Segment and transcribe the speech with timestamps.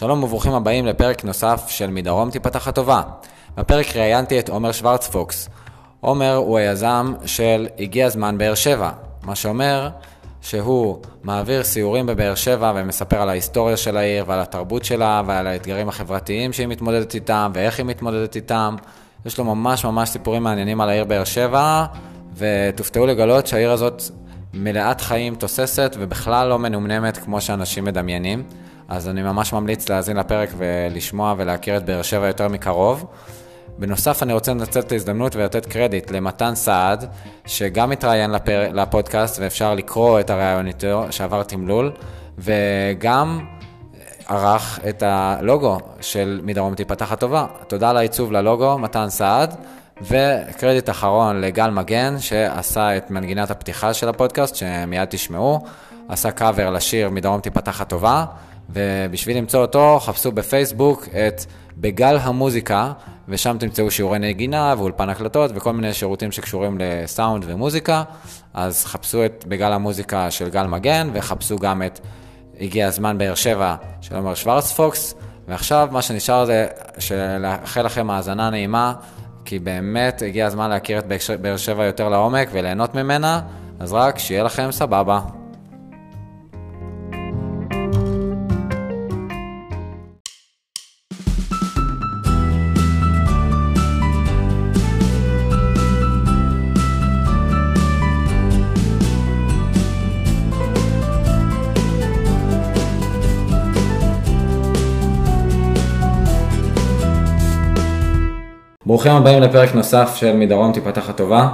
[0.00, 3.02] שלום וברוכים הבאים לפרק נוסף של מדרום תיפתח הטובה.
[3.56, 5.48] בפרק ראיינתי את עומר שוורצפוקס.
[6.00, 8.90] עומר הוא היזם של הגיע הזמן באר שבע,
[9.22, 9.88] מה שאומר
[10.40, 15.88] שהוא מעביר סיורים בבאר שבע ומספר על ההיסטוריה של העיר ועל התרבות שלה ועל האתגרים
[15.88, 18.76] החברתיים שהיא מתמודדת איתם ואיך היא מתמודדת איתם.
[19.26, 21.84] יש לו ממש ממש סיפורים מעניינים על העיר באר שבע,
[22.36, 24.02] ותופתעו לגלות שהעיר הזאת
[24.54, 28.42] מלאת חיים, תוססת ובכלל לא מנומנמת כמו שאנשים מדמיינים.
[28.90, 33.04] אז אני ממש ממליץ להאזין לפרק ולשמוע ולהכיר את באר שבע יותר מקרוב.
[33.78, 37.06] בנוסף, אני רוצה לנצל את ההזדמנות ולתת קרדיט למתן סעד,
[37.46, 38.72] שגם התראיין לפר...
[38.72, 41.92] לפודקאסט ואפשר לקרוא את הראיון איתו, שעבר תמלול,
[42.38, 43.40] וגם
[44.28, 47.46] ערך את הלוגו של מדרום תיפתח הטובה.
[47.68, 49.54] תודה על העיצוב ללוגו, מתן סעד.
[50.02, 55.60] וקרדיט אחרון לגל מגן, שעשה את מנגינת הפתיחה של הפודקאסט, שמיד תשמעו.
[56.08, 58.24] עשה קאבר לשיר מדרום תיפתח הטובה,
[58.72, 61.44] ובשביל למצוא אותו, חפשו בפייסבוק את
[61.76, 62.92] בגל המוזיקה,
[63.28, 68.02] ושם תמצאו שיעורי נגינה ואולפן הקלטות וכל מיני שירותים שקשורים לסאונד ומוזיקה.
[68.54, 72.00] אז חפשו את בגל המוזיקה של גל מגן, וחפשו גם את
[72.60, 75.14] הגיע הזמן באר שבע של עומר שוורצפוקס.
[75.48, 76.66] ועכשיו מה שנשאר זה
[77.40, 78.94] לאחל לכם האזנה נעימה,
[79.44, 81.04] כי באמת הגיע הזמן להכיר את
[81.40, 83.40] באר שבע יותר לעומק וליהנות ממנה,
[83.80, 85.39] אז רק שיהיה לכם סבבה.
[108.90, 111.48] ברוכים הבאים לפרק נוסף של מדרום תיפתח הטובה.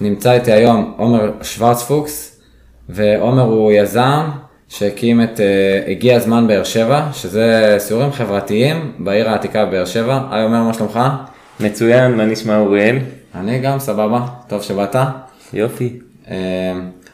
[0.00, 2.40] נמצא איתי היום עומר שוורצפוקס,
[2.88, 4.28] ועומר הוא יזם
[4.68, 10.20] שהקים את uh, הגיע הזמן באר שבע, שזה סיורים חברתיים בעיר העתיקה בבאר שבע.
[10.30, 11.00] היי עומר, מה שלומך?
[11.60, 12.98] מצוין, מה נשמע אוריאל?
[13.34, 14.96] אני גם, סבבה, טוב שבאת.
[15.52, 15.98] יופי.
[16.24, 16.28] Uh,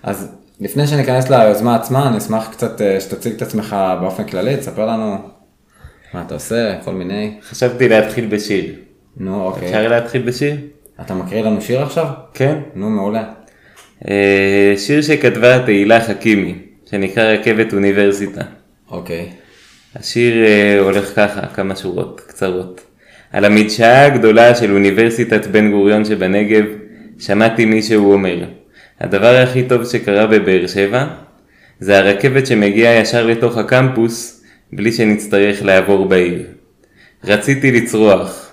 [0.03, 4.87] אז לפני שניכנס ליוזמה עצמה, אני אשמח קצת uh, שתציג את עצמך באופן כללי, תספר
[4.87, 5.17] לנו
[6.15, 7.35] מה אתה עושה, כל מיני.
[7.43, 8.84] חשבתי להתחיל בשיר.
[9.17, 9.69] נו, אוקיי.
[9.69, 10.57] אפשר להתחיל בשיר?
[11.01, 12.07] אתה מקריא לנו שיר עכשיו?
[12.35, 12.59] כן.
[12.75, 13.25] נו, מעולה.
[14.09, 16.59] אה, שיר שכתבה תהילה חכימי,
[16.91, 18.41] שנקרא רכבת אוניברסיטה.
[18.91, 19.29] אוקיי.
[19.97, 22.81] השיר אה, הולך ככה, כמה שורות קצרות.
[23.33, 26.65] על המדשאה הגדולה של אוניברסיטת בן גוריון שבנגב,
[27.19, 28.45] שמעתי מישהו אומר,
[29.01, 31.07] הדבר הכי טוב שקרה בבאר שבע,
[31.81, 36.47] זה הרכבת שמגיעה ישר לתוך הקמפוס, בלי שנצטרך לעבור בעיר.
[37.25, 38.44] רציתי לצרוח,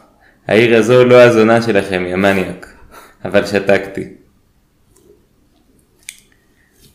[0.52, 2.68] העיר הזו לא הזונה שלכם, יא מניאק.
[3.26, 4.04] אבל שתקתי.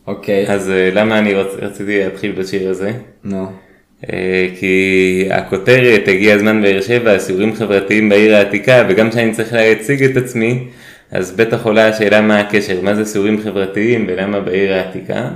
[0.07, 0.47] אוקיי.
[0.47, 1.53] אז אה, למה אני רצ...
[1.61, 2.91] רציתי להתחיל בשיר הזה?
[3.23, 3.51] נו.
[4.13, 10.03] אה, כי הכותרת, הגיע הזמן באר שבע, סיורים חברתיים בעיר העתיקה, וגם כשאני צריך להציג
[10.03, 10.67] את עצמי,
[11.11, 15.29] אז בטח עולה השאלה מה הקשר, מה זה סיורים חברתיים ולמה בעיר העתיקה.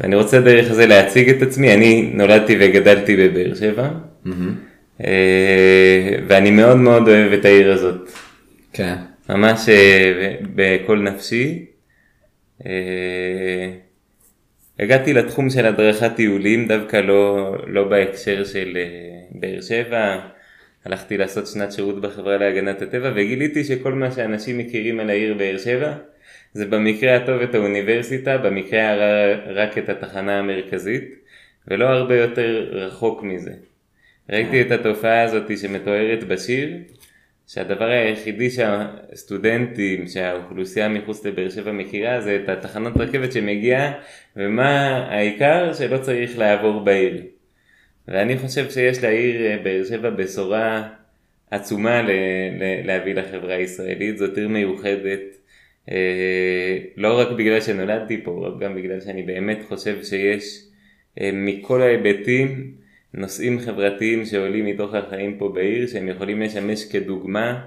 [0.00, 3.88] ואני רוצה דרך זה להציג את עצמי, אני נולדתי וגדלתי בבאר שבע.
[4.26, 4.69] Mm-hmm.
[5.04, 8.10] אה, ואני מאוד מאוד אוהב את העיר הזאת.
[8.72, 8.94] כן.
[9.28, 11.66] ממש אה, בכל נפשי.
[12.66, 13.70] אה,
[14.78, 18.78] הגעתי לתחום של הדרכת טיולים, דווקא לא, לא בהקשר של
[19.30, 20.20] באר שבע.
[20.84, 25.58] הלכתי לעשות שנת שירות בחברה להגנת הטבע וגיליתי שכל מה שאנשים מכירים על העיר באר
[25.58, 25.92] שבע
[26.52, 31.04] זה במקרה הטוב את האוניברסיטה, במקרה הרע רק את התחנה המרכזית
[31.68, 33.50] ולא הרבה יותר רחוק מזה.
[34.30, 36.76] ראיתי את התופעה הזאת שמתוארת בשיר,
[37.46, 43.92] שהדבר היחידי שהסטודנטים, שהאוכלוסייה מחוץ לבאר שבע מכירה זה את התחנות רכבת שמגיעה,
[44.36, 47.22] ומה העיקר שלא צריך לעבור בעיר.
[48.08, 50.88] ואני חושב שיש לעיר אה, באר שבע בשורה
[51.50, 52.02] עצומה
[52.84, 55.20] להביא לחברה הישראלית, זאת עיר מיוחדת,
[55.90, 60.62] אה, לא רק בגלל שנולדתי פה, גם בגלל שאני באמת חושב שיש
[61.20, 62.79] אה, מכל ההיבטים
[63.14, 67.60] נושאים חברתיים שעולים מתוך החיים פה בעיר, שהם יכולים לשמש כדוגמה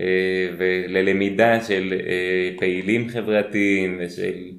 [0.00, 4.50] אה, וללמידה של אה, פעילים חברתיים ושל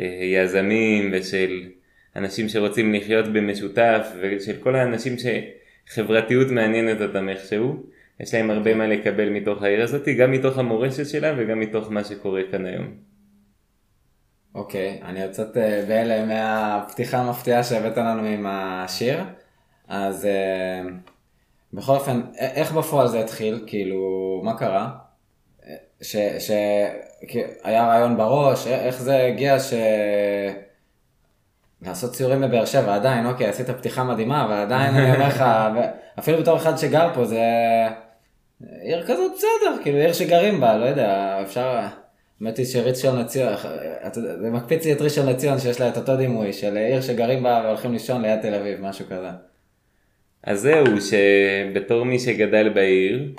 [0.00, 0.04] אה,
[0.34, 1.62] יזמים ושל
[2.16, 5.16] אנשים שרוצים לחיות במשותף ושל כל האנשים
[5.88, 7.86] שחברתיות מעניינת אותם איכשהו.
[8.20, 12.04] יש להם הרבה מה לקבל מתוך העיר הזאת, גם מתוך המורשת שלה וגם מתוך מה
[12.04, 12.86] שקורה כאן היום.
[14.54, 15.56] אוקיי, okay, אני יוצאת
[15.88, 19.18] בהלם מהפתיחה המפתיעה שהבאת לנו עם השיר.
[19.90, 20.80] אז אה,
[21.72, 23.64] בכל אופן, איך בפועל זה התחיל?
[23.66, 24.90] כאילו, מה קרה?
[26.00, 29.74] שהיה רעיון בראש, איך זה הגיע ש...
[31.82, 35.44] לעשות ציורים בבאר שבע עדיין, אוקיי, עשית פתיחה מדהימה, אבל עדיין אני אומר לך,
[36.18, 37.42] אפילו בתור אחד שגר פה, זה
[38.80, 41.80] עיר כזאת בסדר, כאילו עיר שגרים בה, לא יודע, אפשר,
[42.40, 43.54] האמת היא שראשון לציון,
[44.12, 47.60] זה מקפיץ לי את ראשון לציון שיש לה את אותו דימוי של עיר שגרים בה
[47.64, 49.49] והולכים לישון ליד תל אביב, משהו כזה.
[50.42, 53.32] אז זהו, שבתור מי שגדל בעיר,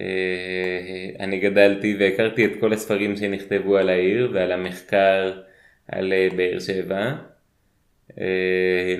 [0.00, 5.40] אה, אני גדלתי והכרתי את כל הספרים שנכתבו על העיר ועל המחקר
[5.88, 7.12] על אה, באר שבע.
[8.20, 8.96] אה,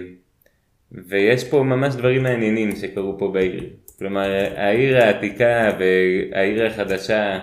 [0.93, 3.71] ויש פה ממש דברים מעניינים שקרו פה בעיר.
[3.99, 7.39] כלומר, העיר העתיקה והעיר החדשה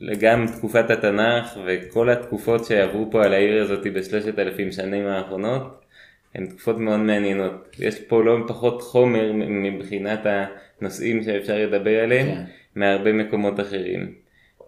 [0.00, 5.87] וגם תקופת התנ"ך וכל התקופות שעברו פה על העיר הזאת בשלושת אלפים שנים האחרונות
[6.34, 7.76] הן תקופות מאוד מעניינות.
[7.78, 10.20] יש פה לא פחות חומר מבחינת
[10.80, 12.42] הנושאים שאפשר לדבר עליהם כן.
[12.74, 14.12] מהרבה מקומות אחרים.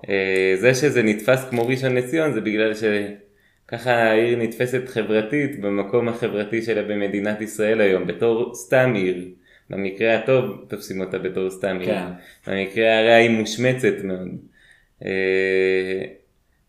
[0.09, 6.63] אה, זה שזה נתפס כמו ראשון לציון זה בגלל שככה העיר נתפסת חברתית במקום החברתי
[6.63, 9.29] שלה במדינת ישראל היום בתור סתם עיר.
[9.71, 11.95] במקרה הטוב תופסים אותה בתור סתם עיר.
[11.95, 12.07] כן.
[12.47, 14.29] במקרה הרע היא מושמצת מאוד.
[15.05, 16.03] אה,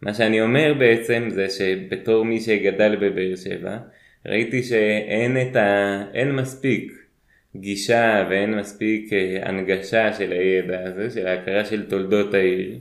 [0.01, 3.77] מה שאני אומר בעצם זה שבתור מי שגדל בבאר שבע
[4.25, 6.03] ראיתי שאין את ה...
[6.13, 6.93] אין מספיק
[7.55, 12.77] גישה ואין מספיק אה, הנגשה של הידע הזה, של ההכרה של תולדות העיר,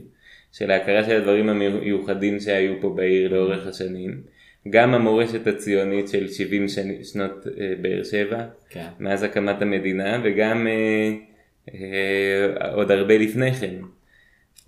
[0.51, 4.21] של ההכרה של הדברים המיוחדים שהיו פה בעיר לאורך השנים.
[4.69, 8.87] גם המורשת הציונית של 70 שני, שנות אה, באר שבע, כן.
[8.99, 11.11] מאז הקמת המדינה, וגם אה,
[11.73, 13.75] אה, עוד הרבה לפני כן.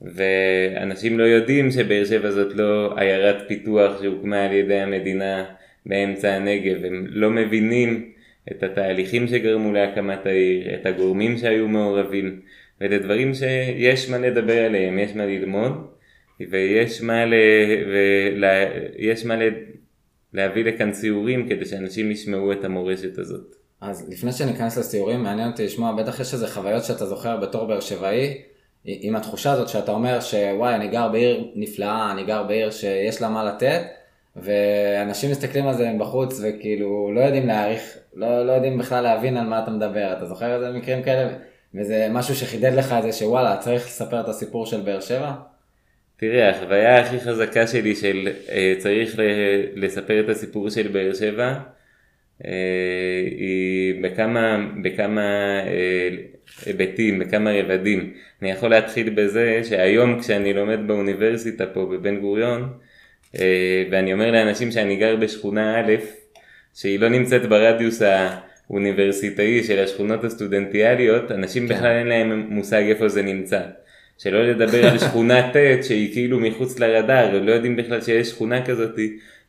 [0.02, 5.46] ואנשים לא יודעים שבאר שבע זאת לא עיירת פיתוח שהוקמה על ידי המדינה
[5.86, 8.12] באמצע הנגב, הם לא מבינים
[8.52, 12.40] את התהליכים שגרמו להקמת העיר, את הגורמים שהיו מעורבים,
[12.82, 15.88] ואלה דברים שיש מה לדבר עליהם, יש מה ללמוד,
[16.50, 17.34] ויש מה, ל...
[17.88, 18.44] ול...
[18.98, 19.50] יש מה ל...
[20.34, 23.56] להביא לכאן ציורים כדי שאנשים ישמעו את המורשת הזאת.
[23.82, 27.80] אז לפני שניכנס לסיורים, מעניין אותי לשמוע, בטח יש איזה חוויות שאתה זוכר בתור באר
[27.80, 28.42] שבעי,
[28.86, 33.30] עם התחושה הזאת שאתה אומר שוואי, אני גר בעיר נפלאה, אני גר בעיר שיש לה
[33.30, 33.82] מה לתת,
[34.36, 39.48] ואנשים מסתכלים על זה מבחוץ וכאילו לא יודעים להעריך, לא, לא יודעים בכלל להבין על
[39.48, 41.34] מה אתה מדבר, אתה זוכר איזה מקרים כאלה?
[41.76, 45.32] וזה משהו שחידד לך את זה שוואלה, צריך לספר את הסיפור של באר שבע?
[46.18, 49.16] תראה, החוויה הכי חזקה שלי של אה, צריך
[49.76, 51.54] לספר את הסיפור של באר שבע,
[52.46, 52.52] אה,
[53.26, 56.10] היא בכמה, בכמה אה,
[56.66, 58.14] היבטים, בכמה רבדים.
[58.42, 62.74] אני יכול להתחיל בזה שהיום כשאני לומד באוניברסיטה פה בבן גוריון,
[63.92, 65.94] ואני אומר לאנשים שאני גר בשכונה א',
[66.76, 71.76] שהיא לא נמצאת ברדיוס האוניברסיטאי של השכונות הסטודנטיאליות, אנשים כן.
[71.76, 73.62] בכלל אין להם מושג איפה זה נמצא.
[74.18, 79.00] שלא לדבר על שכונה ט' שהיא כאילו מחוץ לרדאר, לא יודעים בכלל שיש שכונה כזאת,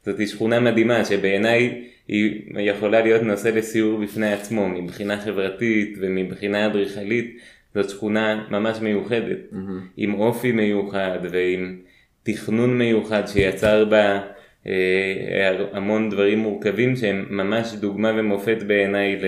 [0.06, 7.38] זאת שכונה מדהימה שבעיניי היא יכולה להיות נושא לסיור בפני עצמו מבחינה חברתית ומבחינה אדריכלית,
[7.74, 9.56] זאת שכונה ממש מיוחדת, mm-hmm.
[9.96, 11.76] עם אופי מיוחד ועם
[12.24, 14.20] תכנון מיוחד שיצר בה
[14.66, 19.20] אה, המון דברים מורכבים שהם ממש דוגמה ומופת בעיניי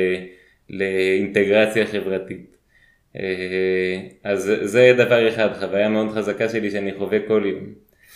[0.70, 2.56] לאינטגרציה חברתית.
[3.16, 7.64] אה, אז זה דבר אחד, חוויה מאוד חזקה שלי שאני חווה כל יום.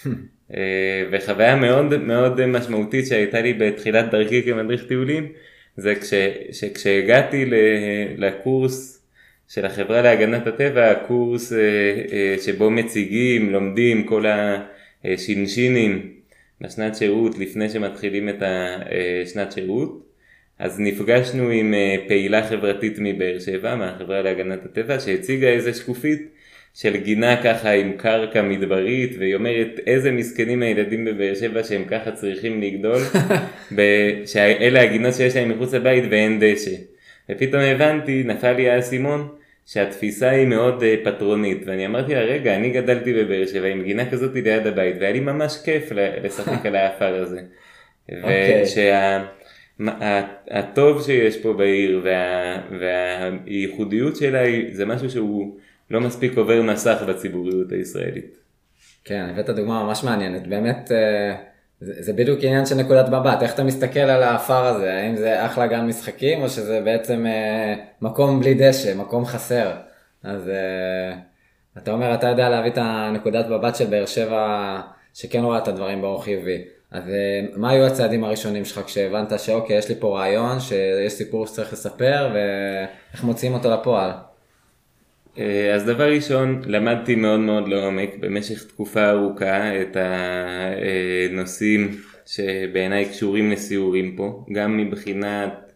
[0.55, 5.33] אה, וחוויה מאוד מאוד משמעותית שהייתה לי בתחילת דרכי כמדריך טיולים,
[5.76, 6.14] זה כש,
[6.52, 7.45] שכשהגעתי
[8.16, 9.00] לקורס
[9.54, 11.59] של החברה להגנת הטבע, הקורס אה,
[12.12, 14.25] אה, שבו מציגים, לומדים כל
[15.04, 16.12] השינשינים
[16.61, 20.07] לשנת שירות לפני שמתחילים את השנת שירות.
[20.59, 26.28] אז נפגשנו עם אה, פעילה חברתית מבאר שבע, מהחברה להגנת הטבע, שהציגה איזה שקופית
[26.75, 32.12] של גינה ככה עם קרקע מדברית, והיא אומרת איזה מסכנים הילדים בבאר שבע שהם ככה
[32.12, 33.00] צריכים לגדול,
[34.33, 36.75] שאלה הגינות שיש להם מחוץ לבית ואין דשא.
[37.30, 39.39] ופתאום הבנתי, נפל לי האסימון,
[39.73, 44.11] שהתפיסה היא מאוד uh, פטרונית, ואני אמרתי לה, רגע, אני גדלתי בבאר שבע עם גינה
[44.11, 47.41] כזאת ליד הבית, והיה לי ממש כיף לשחק על האפר הזה.
[48.09, 48.62] אוקיי.
[49.79, 55.57] ושהטוב שיש פה בעיר וה, והייחודיות שלה זה משהו שהוא
[55.91, 58.37] לא מספיק עובר מסך בציבוריות הישראלית.
[59.05, 60.91] כן, הבאת דוגמה ממש מעניינת, באמת...
[60.91, 61.50] Uh...
[61.81, 65.47] זה, זה בדיוק עניין של נקודת מבט, איך אתה מסתכל על האפר הזה, האם זה
[65.47, 69.73] אחלה גן משחקים או שזה בעצם אה, מקום בלי דשא, מקום חסר.
[70.23, 71.17] אז אה,
[71.79, 74.81] אתה אומר, אתה יודע להביא את הנקודת מבט של באר שבע
[75.15, 76.65] שכן רואה את הדברים באור חיובי.
[76.91, 81.47] אז אה, מה היו הצעדים הראשונים שלך כשהבנת שאוקיי, יש לי פה רעיון, שיש סיפור
[81.47, 84.11] שצריך לספר ואיך מוציאים אותו לפועל?
[85.39, 89.97] אה, אז דבר ראשון, למדתי מאוד מאוד לעומק במשך תקופה ארוכה את
[91.31, 91.97] הנושאים
[92.27, 95.73] שבעיניי קשורים לסיורים פה, גם מבחינת,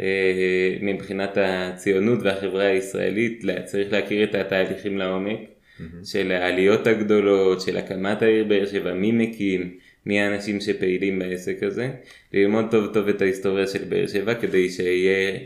[0.00, 6.04] אה, מבחינת הציונות והחברה הישראלית, צריך להכיר את התהליכים לעומק, mm-hmm.
[6.04, 11.90] של העליות הגדולות, של הקמת העיר באר שבע, מי מקים, מי האנשים שפעילים בעסק הזה,
[12.32, 15.38] ללמוד טוב טוב את ההיסטוריה של באר שבע כדי שיהיה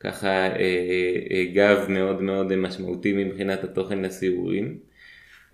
[0.00, 0.56] ככה אה,
[1.30, 4.78] אה, גב מאוד מאוד משמעותי מבחינת התוכן לסיורים.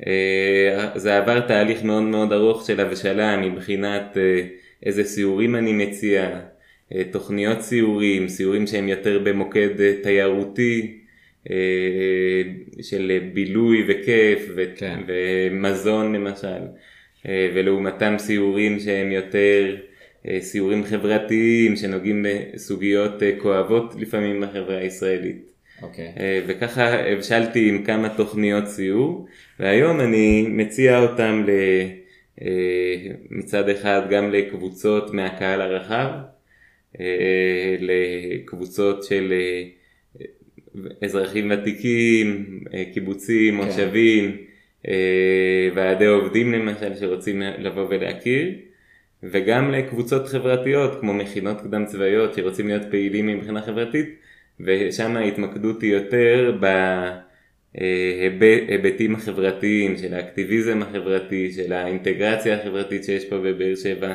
[0.07, 4.17] אה, זה עבר תהליך מאוד מאוד ארוך של הבשלה מבחינת
[4.87, 6.41] איזה סיורים אני מציע,
[7.11, 10.99] תוכניות סיורים, סיורים שהם יותר במוקד תיירותי,
[12.83, 15.01] של בילוי וכיף ו- כן.
[15.07, 16.63] ומזון למשל,
[17.25, 19.77] ולעומתם סיורים שהם יותר
[20.41, 25.53] סיורים חברתיים שנוגעים בסוגיות כואבות לפעמים בחברה הישראלית.
[25.79, 25.85] Okay.
[25.85, 26.13] אוקיי.
[26.47, 29.27] וככה הבשלתי עם כמה תוכניות סיור.
[29.61, 31.51] והיום אני מציע אותם ל,
[32.43, 36.09] אה, מצד אחד גם לקבוצות מהקהל הרחב,
[37.01, 39.65] אה, לקבוצות של אה,
[41.03, 42.61] אזרחים ותיקים,
[42.93, 43.67] קיבוצים, כן.
[43.67, 44.37] מושבים,
[45.75, 48.53] ועדי עובדים למשל שרוצים לבוא ולהכיר,
[49.23, 54.19] וגם לקבוצות חברתיות כמו מכינות קדם צבאיות שרוצים להיות פעילים מבחינה חברתית,
[54.61, 56.67] ושם ההתמקדות היא יותר ב...
[58.69, 64.15] היבטים החברתיים, של האקטיביזם החברתי, של האינטגרציה החברתית שיש פה בבאר שבע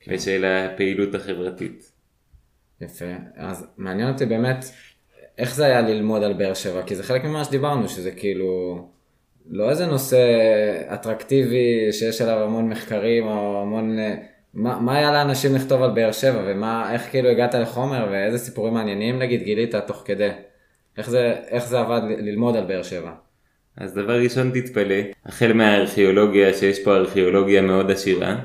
[0.00, 0.14] כן.
[0.14, 1.92] ושל הפעילות החברתית.
[2.80, 3.04] יפה,
[3.36, 4.64] אז מעניין אותי באמת
[5.38, 8.78] איך זה היה ללמוד על באר שבע, כי זה חלק ממה שדיברנו, שזה כאילו
[9.50, 10.18] לא איזה נושא
[10.94, 13.98] אטרקטיבי שיש עליו המון מחקרים או המון...
[14.56, 18.74] מה, מה היה לאנשים לכתוב על באר שבע ומה, איך כאילו הגעת לחומר ואיזה סיפורים
[18.74, 20.28] מעניינים נגיד גילית תוך כדי?
[20.98, 23.10] איך זה, איך זה עבד ללמוד על באר שבע?
[23.76, 24.94] אז דבר ראשון תתפלא,
[25.26, 28.36] החל מהארכיאולוגיה, שיש פה ארכיאולוגיה מאוד עשירה,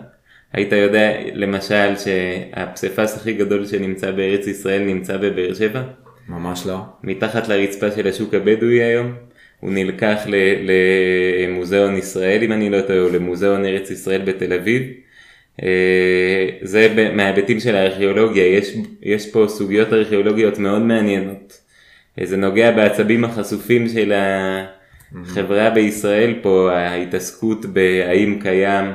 [0.54, 5.84] היית יודע למשל שהפסיפס הכי גדול שנמצא בארץ ישראל נמצא בבאר שבע?
[6.30, 6.78] ממש לא.
[7.04, 9.14] מתחת לרצפה של השוק הבדואי היום,
[9.60, 10.18] הוא נלקח
[11.48, 14.84] למוזיאון ישראל אם אני לא טועה, או למוזיאון ארץ ישראל בתל אביב.
[15.64, 21.62] אה, זה מההיבטים של הארכיאולוגיה, יש, יש פה סוגיות ארכיאולוגיות מאוד מעניינות.
[22.24, 28.86] זה נוגע בעצבים החשופים של החברה בישראל פה, ההתעסקות בהאם קיים,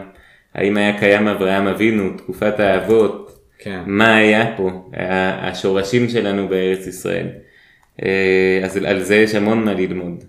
[0.55, 3.81] האם היה קיים אברהם אבינו, תקופת האבות, כן.
[3.87, 4.91] מה היה פה,
[5.41, 7.27] השורשים שלנו בארץ ישראל.
[8.03, 10.25] אה, אז על זה יש המון מה ללמוד.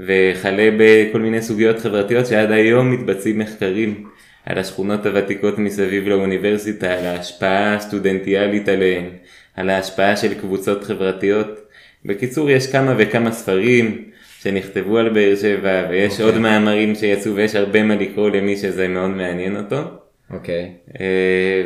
[0.00, 4.06] וכלה בכל מיני סוגיות חברתיות שעד היום מתבצעים מחקרים
[4.46, 9.04] על השכונות הוותיקות מסביב לאוניברסיטה, על ההשפעה הסטודנטיאלית עליהן,
[9.56, 11.60] על ההשפעה של קבוצות חברתיות.
[12.04, 14.04] בקיצור, יש כמה וכמה ספרים
[14.40, 16.22] שנכתבו על באר שבע, ויש okay.
[16.22, 16.42] עוד אוקיי.
[16.42, 19.76] מאמרים שיצאו, ויש הרבה מה לקרוא למי שזה מאוד מעניין אותו.
[20.30, 20.72] אוקיי.
[20.88, 21.00] Okay.
[21.00, 21.62] אה,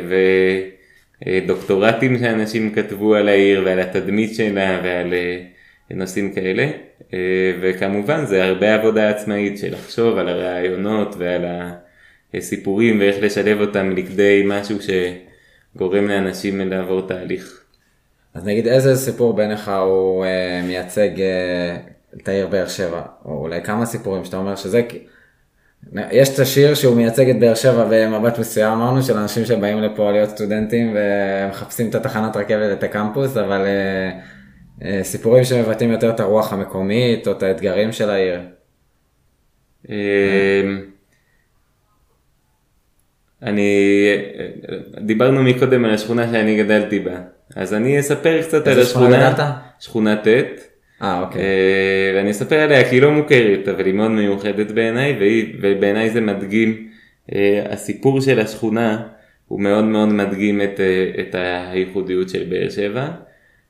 [1.27, 5.41] ודוקטורטים שאנשים כתבו על העיר ועל התדמית שלה ועל אה,
[5.91, 6.67] נושאים כאלה.
[7.13, 11.45] אה, וכמובן זה הרבה עבודה עצמאית של לחשוב על הרעיונות ועל
[12.37, 17.61] הסיפורים ואיך לשלב אותם לכדי משהו שגורם לאנשים לעבור תהליך.
[18.33, 21.77] אז נגיד איזה סיפור בעיניך הוא אה, מייצג אה,
[22.21, 24.81] את העיר באר שבע, או אולי כמה סיפורים שאתה אומר שזה,
[26.11, 30.11] יש את השיר שהוא מייצג את באר שבע במבט מסוים אמרנו של אנשים שבאים לפה
[30.11, 34.19] להיות סטודנטים ומחפשים את התחנת רכבת את הקמפוס, אבל אה,
[34.83, 38.39] אה, סיפורים שמבטאים יותר את הרוח המקומית או את האתגרים של העיר.
[39.89, 39.95] אה,
[43.45, 44.07] אני,
[45.01, 47.19] דיברנו מקודם על השכונה שאני גדלתי בה.
[47.55, 49.33] אז אני אספר קצת על השכונה,
[49.79, 50.27] שכונה ט',
[51.01, 55.15] אה אוקיי, אה, ואני אספר עליה כי היא לא מוכרת אבל היא מאוד מיוחדת בעיניי
[55.61, 56.87] ובעיניי זה מדגים,
[57.35, 59.07] אה, הסיפור של השכונה
[59.47, 61.35] הוא מאוד מאוד מדגים את, אה, את
[61.71, 63.07] הייחודיות של באר שבע.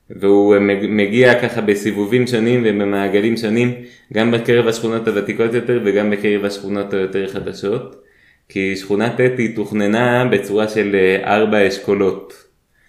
[0.10, 0.56] והוא
[0.90, 3.74] מגיע ככה בסיבובים שונים ובמעגלים שונים
[4.14, 8.05] גם בקרב השכונות הוותיקות יותר וגם בקרב השכונות היותר חדשות
[8.50, 12.46] כי שכונה ט' היא תוכננה בצורה של ארבע אשכולות.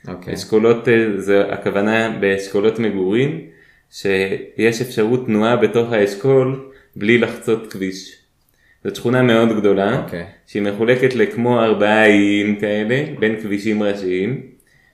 [0.07, 0.11] Okay.
[0.11, 0.35] אוקיי.
[0.35, 3.41] אשכולות, אה, זה הכוונה באשכולות מגורים,
[3.91, 8.17] שיש אפשרות תנועה בתוך האשכול בלי לחצות כביש.
[8.85, 10.05] זאת שכונה מאוד גדולה, okay.
[10.05, 10.25] אוקיי.
[10.47, 14.41] שהיא מחולקת לכמו ארבעה איים כאלה, בין כבישים ראשיים,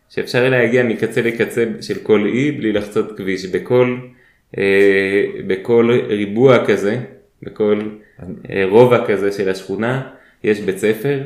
[0.09, 3.47] שאפשר להגיע מקצה לקצה של כל אי בלי לחצות כביש.
[3.47, 3.97] בכל,
[4.59, 6.99] אה, בכל ריבוע כזה,
[7.43, 7.81] בכל
[8.51, 10.03] אה, רובע כזה של השכונה,
[10.45, 11.21] יש בית ספר,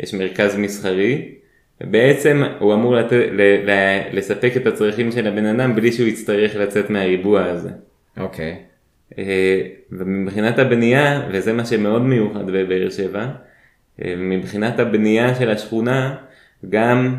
[0.00, 1.28] יש מרכז מסחרי,
[1.80, 3.12] בעצם הוא אמור לת...
[3.12, 3.40] ל...
[3.40, 3.70] ל...
[4.12, 7.70] לספק את הצרכים של הבן אדם בלי שהוא יצטרך לצאת מהריבוע הזה.
[8.16, 8.52] אוקיי.
[8.52, 8.76] Okay.
[9.18, 9.60] אה,
[9.92, 13.26] ומבחינת הבנייה, וזה מה שמאוד מיוחד בבאר שבע,
[14.04, 16.14] אה, מבחינת הבנייה של השכונה,
[16.68, 17.16] גם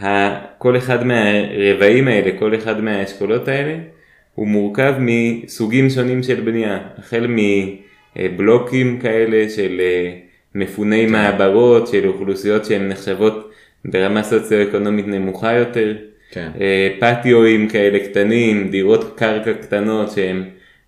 [0.00, 0.06] ה,
[0.58, 3.78] כל אחד מהרבעים האלה, כל אחד מהאשכולות האלה,
[4.34, 7.34] הוא מורכב מסוגים שונים של בנייה, החל
[8.16, 11.12] מבלוקים כאלה של אה, מפוני כן.
[11.12, 13.50] מעברות, של אוכלוסיות שהן נחשבות
[13.84, 15.94] ברמה סוציו-אקונומית נמוכה יותר,
[16.30, 16.48] כן.
[16.60, 20.44] אה, פטיואים כאלה קטנים, דירות קרקע קטנות שהם,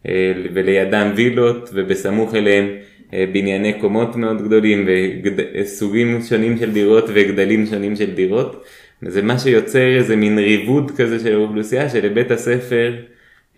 [0.08, 2.68] אה, ולידם וילות, ובסמוך אליהם
[3.32, 4.88] בנייני קומות מאוד גדולים,
[5.54, 8.64] וסוגים שונים של דירות וגדלים שונים של דירות.
[9.02, 12.94] זה מה שיוצר איזה מין ריבוד כזה של האוכלוסייה שלבית הספר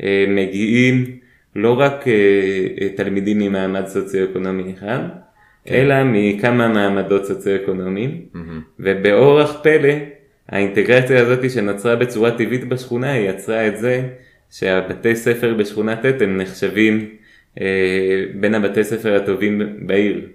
[0.03, 1.19] אה, מגיעים
[1.57, 2.13] לא רק אה,
[2.81, 4.99] אה, תלמידים ממעמד סוציו-אקונומי אחד.
[5.71, 8.21] אלא מכמה מעמדות סוציו-אקונומיים.
[8.81, 9.95] ובאורח פלא
[10.49, 14.03] האינטגרציה הזאת שנוצרה בצורה טבעית בשכונה היא יצרה את זה
[14.51, 17.09] שהבתי ספר בשכונת ט' הם נחשבים
[17.61, 20.29] אה, בין הבתי ספר הטובים בעיר,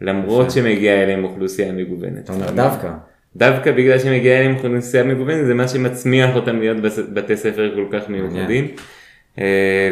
[0.00, 2.24] למרות שמגיעה אליהם אוכלוסייה מגוונת.
[2.24, 2.92] אתה אומר דווקא.
[3.36, 6.76] דווקא בגלל שמגיעה אליהם אוכלוסייה מגוונת זה מה שמצמיח אותם להיות
[7.12, 8.64] בתי ספר כל כך מיוחדים.
[8.64, 8.82] אה,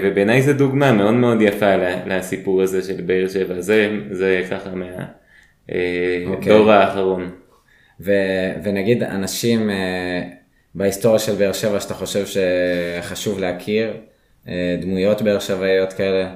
[0.02, 5.04] ובעיניי זו דוגמה מאוד מאוד יפה לסיפור הזה של באר שבע, זה, זה ככה מהדור
[5.72, 6.72] אה, אוקיי.
[6.74, 7.30] האחרון.
[8.00, 8.12] ו,
[8.62, 10.22] ונגיד אנשים אה,
[10.74, 13.96] בהיסטוריה של באר שבע שאתה חושב שחשוב להכיר,
[14.80, 16.34] דמויות באר שבעיות כאלה.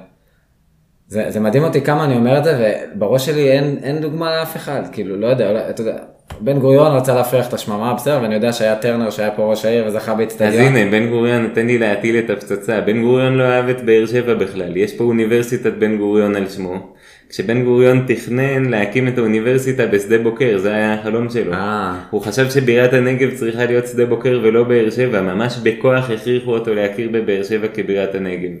[1.07, 4.55] זה, זה מדהים אותי כמה אני אומר את זה ובראש שלי אין, אין דוגמה לאף
[4.55, 5.97] אחד, כאילו לא יודע, אתה יודע,
[6.41, 9.85] בן גוריון רצה להפריח את השממה, בסדר, ואני יודע שהיה טרנר שהיה פה ראש העיר
[9.87, 10.53] וזכה באצטדיון.
[10.53, 12.81] אז הנה, בן גוריון נותן לי להטיל את הפצצה.
[12.81, 16.93] בן גוריון לא אהב את באר שבע בכלל, יש פה אוניברסיטת בן גוריון על שמו.
[17.29, 21.53] כשבן גוריון תכנן להקים את האוניברסיטה בשדה בוקר, זה היה החלום שלו.
[21.53, 21.55] 아.
[21.55, 21.99] אה.
[22.09, 26.73] הוא חשב שבירת הנגב צריכה להיות שדה בוקר ולא באר שבע, ממש בכוח הכריחו אותו
[26.73, 28.51] להכיר בבאר שבע כבירת הנגב.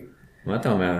[0.47, 0.97] מה אתה אומר?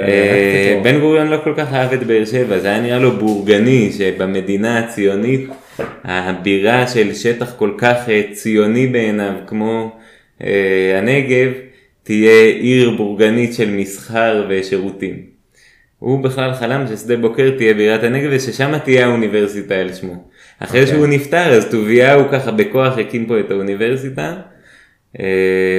[0.00, 3.92] אה, בן גוריון לא כל כך אהב את באר שבע, זה היה נראה לו בורגני
[3.92, 5.50] שבמדינה הציונית
[6.04, 9.96] הבירה של שטח כל כך אה, ציוני בעיניו כמו
[10.44, 11.52] אה, הנגב
[12.02, 15.16] תהיה עיר בורגנית של מסחר ושירותים.
[15.98, 20.14] הוא בכלל חלם ששדה בוקר תהיה בירת הנגב וששם תהיה האוניברסיטה על שמו.
[20.58, 20.82] אחרי okay.
[20.82, 20.96] אוקיי.
[20.96, 24.36] שהוא נפטר אז טוביהו ככה בכוח הקים פה את האוניברסיטה.
[25.20, 25.24] אה,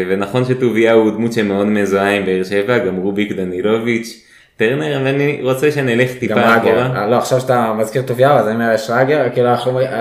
[0.09, 4.27] ונכון שטוביהו הוא דמות שמאוד מזוהה עם באר שבע, גם רוביק דנילוביץ'.
[4.57, 7.07] טרנר ואני רוצה שנלך טיפה אחורה.
[7.07, 9.49] לא עכשיו שאתה מזכיר טוביהו אז אני אומר שרגר כאילו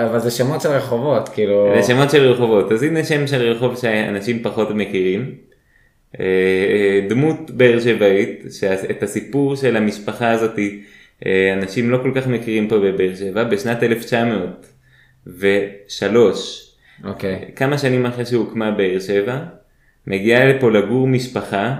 [0.05, 1.73] אבל זה שמות של רחובות כאילו.
[1.75, 5.35] זה שמות של רחובות אז הנה שם של רחוב שאנשים פחות מכירים.
[6.19, 10.59] אה, אה, דמות באר שבעית שאת הסיפור של המשפחה הזאת
[11.57, 16.70] אנשים לא כל כך מכירים פה בבאר שבע בשנת 1903.
[17.03, 17.51] אוקיי.
[17.55, 19.39] כמה שנים אחרי שהוקמה באר שבע,
[20.07, 21.75] מגיעה לפה לגור משפחה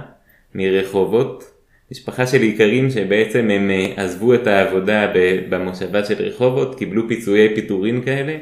[0.55, 1.51] מרחובות,
[1.91, 5.13] משפחה של איכרים שבעצם הם אה, עזבו את העבודה
[5.49, 8.37] במושבה של רחובות, קיבלו פיצויי פיטורין כאלה,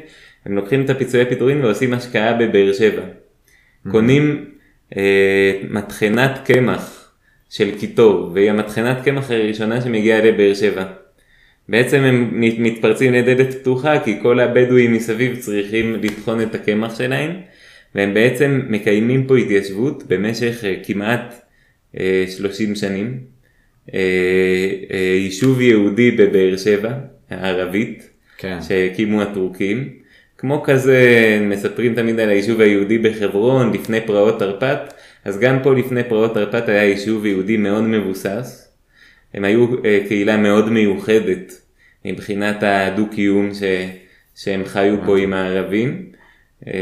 [0.46, 3.02] הם לוקחים את הפיצויי פיטורין ועושים השקעה בבאר שבע.
[3.02, 3.90] אמ-המ.
[3.90, 4.44] קונים
[4.96, 7.12] אה, מטחנת קמח
[7.50, 10.84] של קיטור, והיא המטחנת קמח הראשונה שמגיעה לבאר שבע.
[11.70, 17.30] בעצם הם מתפרצים לדלת פתוחה כי כל הבדואים מסביב צריכים לטחון את הקמח שלהם
[17.94, 21.34] והם בעצם מקיימים פה התיישבות במשך אה, כמעט
[22.36, 23.20] 30 אה, שנים.
[23.94, 26.92] אה, יישוב יהודי בבאר שבע,
[27.30, 28.58] הערבית, כן.
[28.62, 29.88] שהקימו הטורקים.
[30.38, 30.98] כמו כזה
[31.42, 36.68] מספרים תמיד על היישוב היהודי בחברון לפני פרעות תרפ"ט, אז גם פה לפני פרעות תרפ"ט
[36.68, 38.69] היה יישוב יהודי מאוד מבוסס.
[39.34, 39.66] הם היו
[40.08, 41.60] קהילה מאוד מיוחדת
[42.04, 43.62] מבחינת הדו-קיום ש,
[44.36, 46.10] שהם חיו פה עם הערבים.
[46.66, 46.72] אה,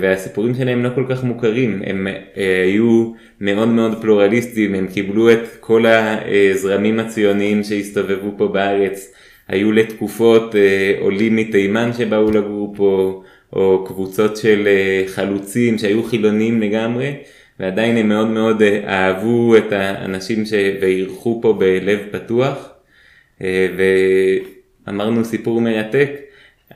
[0.00, 2.06] והסיפורים שלהם לא כל כך מוכרים, הם
[2.36, 9.12] אה, היו מאוד מאוד פלורליסטיים, הם קיבלו את כל הזרמים הציוניים שהסתובבו פה בארץ,
[9.48, 14.68] היו לתקופות אה, עולים מתימן שבאו לגור פה, או קבוצות של
[15.06, 17.14] חלוצים שהיו חילונים לגמרי,
[17.60, 20.52] ועדיין הם מאוד מאוד אהבו את האנשים ש...
[20.80, 22.72] ואירחו פה בלב פתוח.
[24.88, 26.10] אמרנו סיפור מרתק,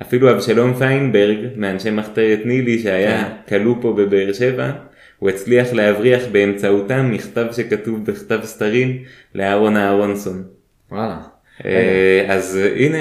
[0.02, 3.58] אפילו אבשלום פיינברג מאנשי מחתרת נילי שהיה כן.
[3.58, 4.70] כלוא פה בבאר שבע,
[5.18, 8.98] הוא הצליח להבריח באמצעותם מכתב שכתוב בכתב סתרים
[9.34, 10.44] לאהרון אהרונסון.
[10.90, 11.16] וואלה.
[11.64, 12.98] אה, אז הנה,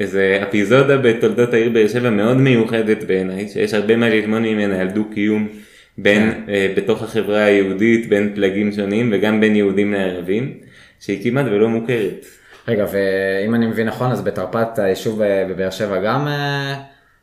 [0.00, 4.88] איזה אפיזודה בתולדות העיר באר שבע מאוד מיוחדת בעיניי, שיש הרבה מה ללמוד ממנה על
[4.88, 5.48] דו קיום
[5.98, 10.52] בין, uh, בתוך החברה היהודית, בין פלגים שונים וגם בין יהודים לערבים,
[11.00, 12.26] שהיא כמעט ולא מוכרת.
[12.68, 16.78] רגע, ואם אני מבין נכון, אז בתרפ"ט היישוב בבאר שבע גם uh,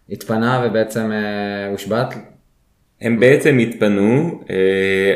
[0.09, 2.13] התפנה ובעצם uh, הושבת?
[3.01, 4.41] הם בעצם התפנו,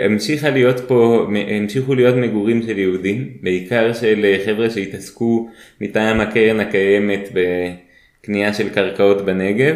[0.05, 5.49] המשיכה להיות פה, המשיכו להיות מגורים של יהודים, בעיקר של חבר'ה שהתעסקו
[5.81, 9.75] מטעם הקרן הקיימת בקנייה של קרקעות בנגב,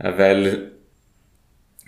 [0.00, 0.66] אבל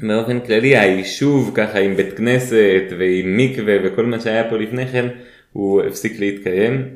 [0.01, 5.09] באופן כללי היישוב ככה עם בית כנסת ועם מקווה וכל מה שהיה פה לפני כן,
[5.53, 6.89] הוא הפסיק להתקיים.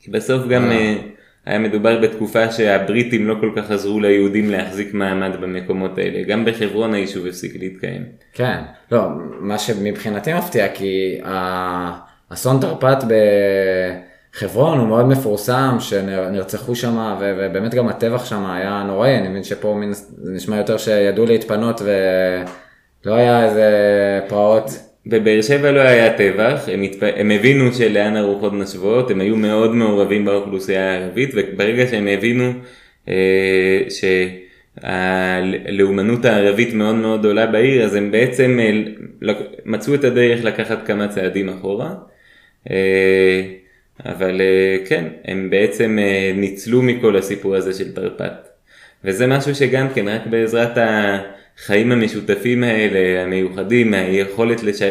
[0.00, 0.96] כי בסוף גם אה.
[1.46, 6.22] היה מדובר בתקופה שהבריטים לא כל כך עזרו ליהודים להחזיק מעמד במקומות האלה.
[6.22, 8.02] גם בחברון היישוב הפסיק להתקיים.
[8.32, 8.60] כן,
[8.92, 9.08] לא,
[9.40, 13.04] מה שמבחינתי מפתיע, כי האסון תרפ"ט
[14.32, 19.74] בחברון הוא מאוד מפורסם, שנרצחו שם, ובאמת גם הטבח שם היה נוראי, אני מבין שפה
[19.74, 21.82] מן, זה נשמע יותר שידעו להתפנות
[23.04, 23.70] ולא היה איזה
[24.28, 24.70] פרעות.
[25.06, 27.02] בבאר שבע לא היה טבח, הם, התפ...
[27.16, 32.52] הם הבינו שלאן הרוחות נושבות, הם היו מאוד מעורבים באוכלוסייה הערבית, וברגע שהם הבינו
[33.08, 33.82] אה,
[34.82, 38.70] שהלאומנות הערבית מאוד מאוד עולה בעיר, אז הם בעצם אה,
[39.64, 41.94] מצאו את הדרך לקחת כמה צעדים אחורה.
[42.70, 43.42] אה,
[44.04, 48.48] אבל אה, כן, הם בעצם אה, ניצלו מכל הסיפור הזה של תרפ"ט.
[49.04, 54.82] וזה משהו שגם כן, רק בעזרת החיים המשותפים האלה, המיוחדים, היכולת לש...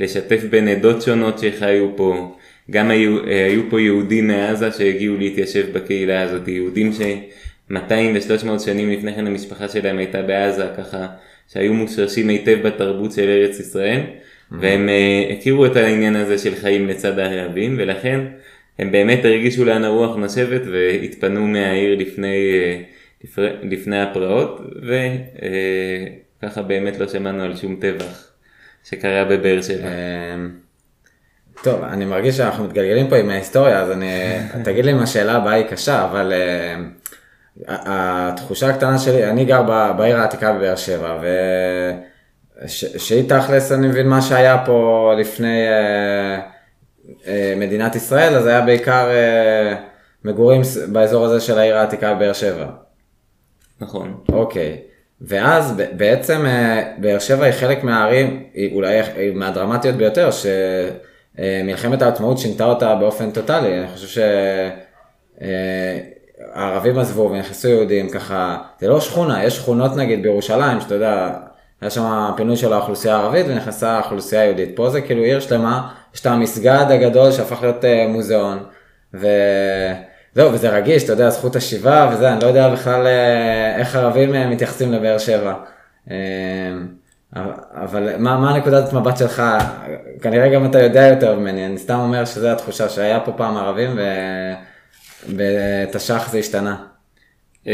[0.00, 2.36] לשתף בין עדות שונות שחיו פה,
[2.70, 8.90] גם היו, אה, היו פה יהודים מעזה שהגיעו להתיישב בקהילה הזאת, יהודים ש-200 ו-300 שנים
[8.90, 11.06] לפני כן המשפחה שלהם הייתה בעזה, ככה
[11.52, 14.00] שהיו מושרשים היטב בתרבות של ארץ ישראל.
[14.60, 18.20] והם uh, הכירו את העניין הזה של חיים לצד הערבים, ולכן
[18.78, 22.52] הם באמת הרגישו לאן הרוח נושבת והתפנו מהעיר לפני,
[23.24, 24.60] לפני, לפני הפרעות
[26.42, 28.28] וככה באמת לא שמענו על שום טבח
[28.84, 29.88] שקרה בבאר שבע.
[30.34, 30.50] אמ,
[31.62, 34.06] טוב, אני מרגיש שאנחנו מתגלגלים פה עם ההיסטוריה, אז אני,
[34.64, 40.16] תגיד לי אם השאלה הבאה היא קשה, אבל uh, התחושה הקטנה שלי, אני גר בעיר
[40.16, 41.18] העתיקה בבאר שבע,
[42.64, 45.66] ושהיא תכלס, אני מבין מה שהיה פה לפני...
[45.68, 46.52] Uh,
[47.26, 49.74] אה, מדינת ישראל, אז היה בעיקר אה,
[50.24, 52.66] מגורים באזור הזה של העיר העתיקה בבאר שבע.
[53.80, 54.14] נכון.
[54.32, 54.78] אוקיי.
[55.20, 59.00] ואז בעצם אה, באר שבע היא חלק מהערים, היא אולי
[59.34, 60.30] מהדרמטיות ביותר,
[61.38, 63.78] שמלחמת העצמאות שינתה אותה באופן טוטאלי.
[63.78, 64.22] אני חושב
[65.40, 71.30] שהערבים עזבו ונכנסו יהודים ככה, זה לא שכונה, יש שכונות נגיד בירושלים, שאתה יודע,
[71.82, 74.76] היה שם פינוי של האוכלוסייה הערבית ונכנסה האוכלוסייה היהודית.
[74.76, 78.58] פה זה כאילו עיר שלמה יש את המסגד הגדול שהפך להיות uh, מוזיאון,
[79.14, 84.34] וזהו, וזה רגיש, אתה יודע, זכות השיבה וזה, אני לא יודע בכלל uh, איך ערבים
[84.34, 85.54] uh, מתייחסים לבאר שבע.
[87.74, 89.42] אבל מה, מה הנקודת מבט שלך?
[90.22, 93.98] כנראה גם אתה יודע יותר ממני, אני סתם אומר שזו התחושה שהיה פה פעם ערבים
[95.28, 96.91] ובתש"ח זה השתנה.
[97.64, 97.68] Uh,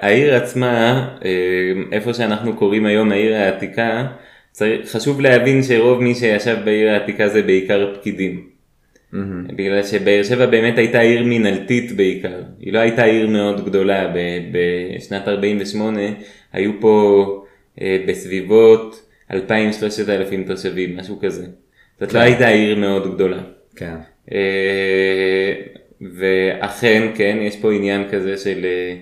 [0.00, 1.24] העיר עצמה, uh,
[1.92, 4.06] איפה שאנחנו קוראים היום העיר העתיקה,
[4.50, 8.46] צריך, חשוב להבין שרוב מי שישב בעיר העתיקה זה בעיקר פקידים.
[9.12, 9.54] Mm-hmm.
[9.56, 14.12] בגלל שבאר שבע באמת הייתה עיר מינהלתית בעיקר, היא לא הייתה עיר מאוד גדולה,
[14.52, 16.00] בשנת 48
[16.52, 17.44] היו פה
[17.80, 19.36] אה, בסביבות 2,000-3,000
[20.46, 21.46] תושבים, משהו כזה.
[22.00, 22.18] זאת כן.
[22.18, 23.40] לא הייתה עיר מאוד גדולה.
[23.76, 23.94] כן.
[24.32, 25.54] אה,
[26.00, 28.64] ואכן, כן, יש פה עניין כזה של...
[28.64, 28.96] אה, אה,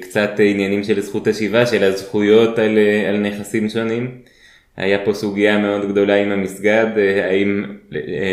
[0.00, 4.10] קצת עניינים של זכות השיבה, של הזכויות על, אה, על נכסים שונים.
[4.76, 7.64] היה פה סוגיה מאוד גדולה עם המסגד, אה, האם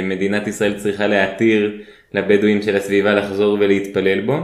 [0.04, 1.82] מדינת ישראל צריכה להתיר
[2.14, 4.38] לבדואים של הסביבה לחזור ולהתפלל בו.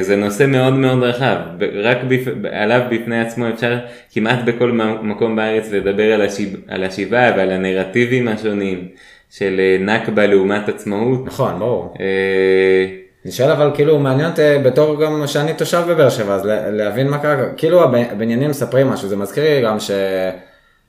[0.00, 1.36] זה נושא מאוד מאוד רחב,
[1.74, 2.28] רק בפ...
[2.50, 3.78] עליו בפני עצמו אפשר
[4.12, 4.72] כמעט בכל
[5.02, 6.56] מקום בארץ לדבר על, השיב...
[6.68, 8.88] על השיבה ועל הנרטיבים השונים
[9.30, 11.26] של נכבה לעומת עצמאות.
[11.26, 11.94] נכון, ברור.
[13.28, 17.18] אני שואל אבל כאילו מעניין אותי בתור גם שאני תושב בבאר שבע אז להבין מה
[17.18, 19.76] קרה כאילו הבניינים מספרים משהו זה מזכיר לי גם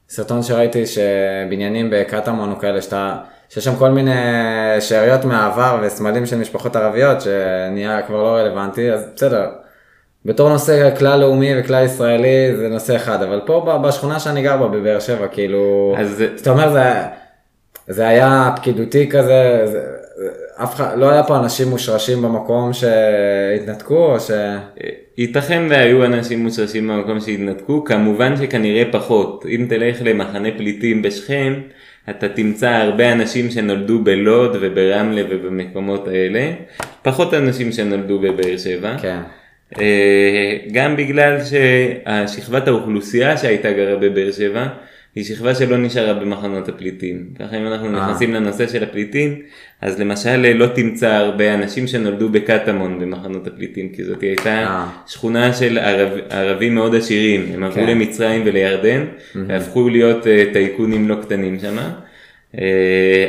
[0.10, 3.18] שסרטון שראיתי שבניינים בקטמון או כאלה שאתה
[3.50, 4.12] שיש שם כל מיני
[4.80, 9.46] שאריות מהעבר וסמלים של משפחות ערביות שנהיה כבר לא רלוונטי אז בסדר.
[10.26, 14.68] בתור נושא כלל לאומי וכלל ישראלי זה נושא אחד אבל פה בשכונה שאני גר בה
[14.68, 16.94] בבאר שבע כאילו אז זאת אומרת זה,
[17.88, 19.62] זה היה פקידותי כזה.
[19.66, 19.99] זה,
[20.64, 24.32] אף אחד, לא היה פה אנשים מושרשים במקום שהתנתקו או ש...
[25.18, 29.46] ייתכן והיו אנשים מושרשים במקום שהתנתקו, כמובן שכנראה פחות.
[29.50, 31.54] אם תלך למחנה פליטים בשכם,
[32.10, 36.52] אתה תמצא הרבה אנשים שנולדו בלוד וברמלה ובמקומות האלה,
[37.02, 38.98] פחות אנשים שנולדו בבאר שבע.
[39.02, 39.20] כן.
[39.80, 44.68] אה, גם בגלל ששכבת האוכלוסייה שהייתה גרה בבאר שבע,
[45.20, 47.26] היא שכבה שלא נשארה במחנות הפליטים.
[47.40, 47.92] ככה אם אנחנו אה.
[47.92, 49.42] נכנסים לנושא של הפליטים,
[49.82, 54.88] אז למשל לא תמצא הרבה אנשים שנולדו בקטמון במחנות הפליטים, כי זאת הייתה אה.
[55.08, 57.90] שכונה של ערב, ערבים מאוד עשירים, הם עברו כן.
[57.90, 59.06] למצרים ולירדן,
[59.48, 62.58] והפכו להיות uh, טייקונים לא קטנים שם, uh,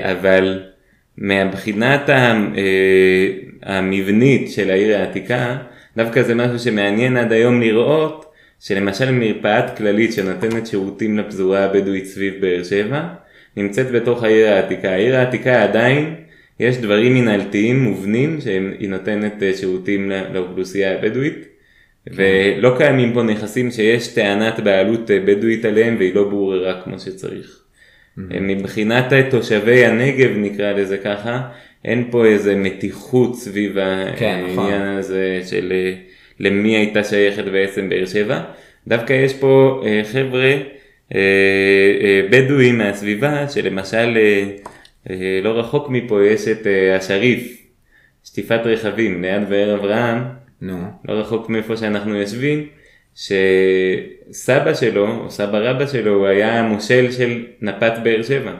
[0.03, 0.63] אבל
[1.19, 2.11] מהבחינת
[3.63, 5.57] המבנית של העיר העתיקה,
[5.97, 8.30] דווקא זה משהו שמעניין עד היום לראות,
[8.61, 13.03] שלמשל מרפאת כללית שנותנת שירותים לפזורה הבדואית סביב באר שבע,
[13.57, 14.91] נמצאת בתוך העיר העתיקה.
[14.91, 16.15] העיר העתיקה עדיין,
[16.61, 21.47] יש דברים מנהלתיים מובנים שהיא נותנת אה, שירותים לאוכלוסייה הבדואית,
[22.07, 27.57] ולא קיימים פה נכסים שיש טענת בעלות אה, בדואית עליהם והיא לא בוררה כמו שצריך.
[28.17, 31.49] מבחינת תושבי הנגב נקרא לזה ככה,
[31.85, 33.75] אין פה איזה מתיחות סביב
[34.17, 34.73] כן, העניין נכון.
[34.73, 35.73] הזה של
[36.41, 38.41] למי הייתה שייכת בעצם באר שבע.
[38.87, 40.53] דווקא יש פה אה, חבר'ה
[41.15, 41.21] אה,
[42.01, 44.45] אה, בדואים מהסביבה, שלמשל אה,
[45.11, 47.67] אה, לא רחוק מפה יש את אה, השריף,
[48.25, 50.19] שטיפת רכבים ליד באר אברהם,
[50.61, 50.79] נו.
[51.09, 52.67] לא רחוק מאיפה שאנחנו יושבים,
[53.15, 58.51] שסבא שלו, או סבא רבא שלו, הוא היה המושל של נפת באר שבע.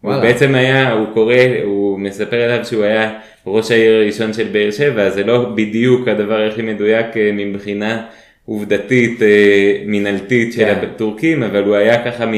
[0.00, 0.22] הוא וואלה.
[0.22, 5.10] בעצם היה, הוא קורא, הוא מספר עליו שהוא היה ראש העיר הראשון של באר שבע,
[5.10, 8.06] זה לא בדיוק הדבר הכי מדויק אה, מבחינה
[8.44, 10.80] עובדתית, אה, מינהלתית של כן.
[10.82, 12.32] הטורקים, אבל הוא היה ככה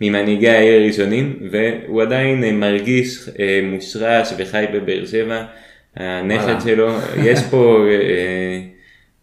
[0.00, 3.28] ממנהיגי העיר הראשונים, והוא עדיין אה, מרגיש
[3.62, 5.44] מושרש וחי בבאר שבע.
[5.96, 6.54] הנכד.
[6.64, 6.92] שלו,
[7.24, 7.86] יש פה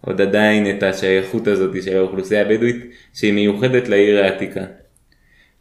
[0.02, 2.76] עוד עדיין את השייכות הזאת של האוכלוסייה הבדואית,
[3.14, 4.60] שהיא מיוחדת לעיר העתיקה.
[4.60, 4.68] כן,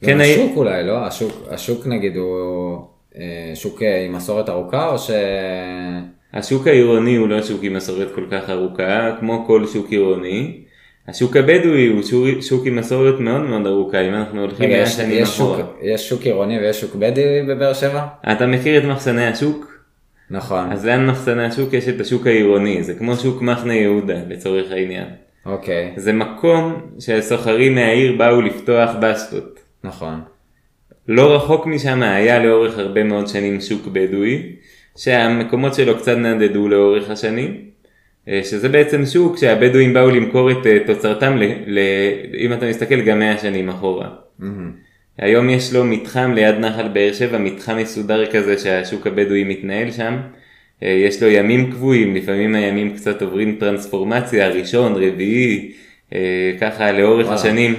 [0.06, 1.06] כן, השוק אולי, לא?
[1.06, 2.78] השוק, השוק נגיד הוא
[3.54, 5.10] שוק אה, עם מסורת ארוכה, או ש...
[6.34, 10.60] השוק העירוני הוא לא שוק עם מסורת כל כך ארוכה, כמו כל שוק עירוני.
[11.08, 15.22] השוק הבדואי הוא שוק, שוק עם מסורת מאוד מאוד ארוכה, אם אנחנו הולכים מאה שנים
[15.22, 15.64] יש, שוק, אחורה.
[15.82, 18.06] יש שוק עירוני ויש שוק בדואי בבאר שבע?
[18.32, 19.80] אתה מכיר את מחסני השוק?
[20.30, 24.70] נכון, אז ליד מחסני השוק יש את השוק העירוני, זה כמו שוק מחנה יהודה לצורך
[24.70, 25.08] העניין.
[25.46, 29.60] אוקיי, זה מקום שהסוחרים מהעיר באו לפתוח בסטות.
[29.84, 30.20] נכון.
[31.12, 34.42] לא רחוק משם היה לאורך הרבה מאוד שנים שוק בדואי,
[34.96, 37.56] שהמקומות שלו קצת נדדו לאורך השנים,
[38.28, 41.78] אה, שזה בעצם שוק שהבדואים באו למכור את אה, תוצרתם, ל, ל,
[42.38, 44.08] אם אתה מסתכל גם 100 שנים אחורה.
[44.38, 44.72] מהמם.
[45.18, 50.16] היום יש לו מתחם ליד נחל באר שבע, מתחם מסודר כזה שהשוק הבדואי מתנהל שם.
[50.82, 55.72] אה, יש לו ימים קבועים, לפעמים הימים קצת עוברים טרנספורמציה, ראשון, רביעי,
[56.60, 57.40] ככה לאורך וואלה.
[57.40, 57.74] השנים.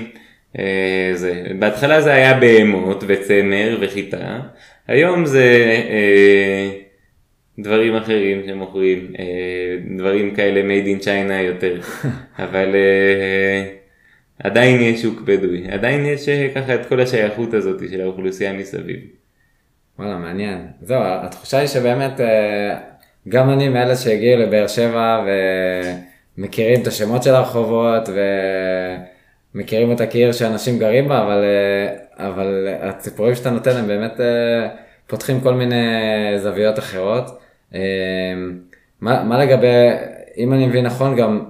[0.59, 1.43] אה, זה.
[1.59, 4.39] בהתחלה זה היה בהמות וצמר וחיטה,
[4.87, 5.43] היום זה
[5.89, 6.71] אה,
[7.59, 9.25] דברים אחרים שמוכרים, אה,
[9.97, 11.79] דברים כאלה made in China יותר,
[12.43, 13.63] אבל אה,
[14.43, 18.99] עדיין יש שוק בדואי, עדיין יש אה, ככה את כל השייכות הזאת של האוכלוסייה מסביב.
[19.99, 20.67] וואלה, מעניין.
[20.81, 22.77] זהו, התחושה היא שבאמת, אה,
[23.29, 25.25] גם אני מאלה שהגיעו לבאר שבע
[26.37, 28.09] ומכירים את השמות של הרחובות
[29.55, 34.67] ומכירים אותה כעיר שאנשים גרים בה, אבל, אה, אבל הציפורים שאתה נותן הם באמת אה,
[35.07, 35.85] פותחים כל מיני
[36.37, 37.39] זוויות אחרות.
[37.75, 37.79] אה,
[39.01, 39.67] מה, מה לגבי,
[40.37, 41.45] אם אני מבין נכון, גם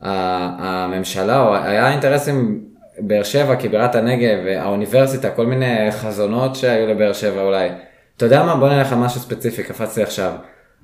[0.00, 2.64] הממשלה, או היה אינטרסים
[2.98, 7.68] באר שבע כבירת הנגב, האוניברסיטה, כל מיני חזונות שהיו לבאר שבע אולי.
[8.16, 8.56] אתה יודע מה?
[8.56, 10.32] בוא נלך על משהו ספציפי, קפצתי עכשיו.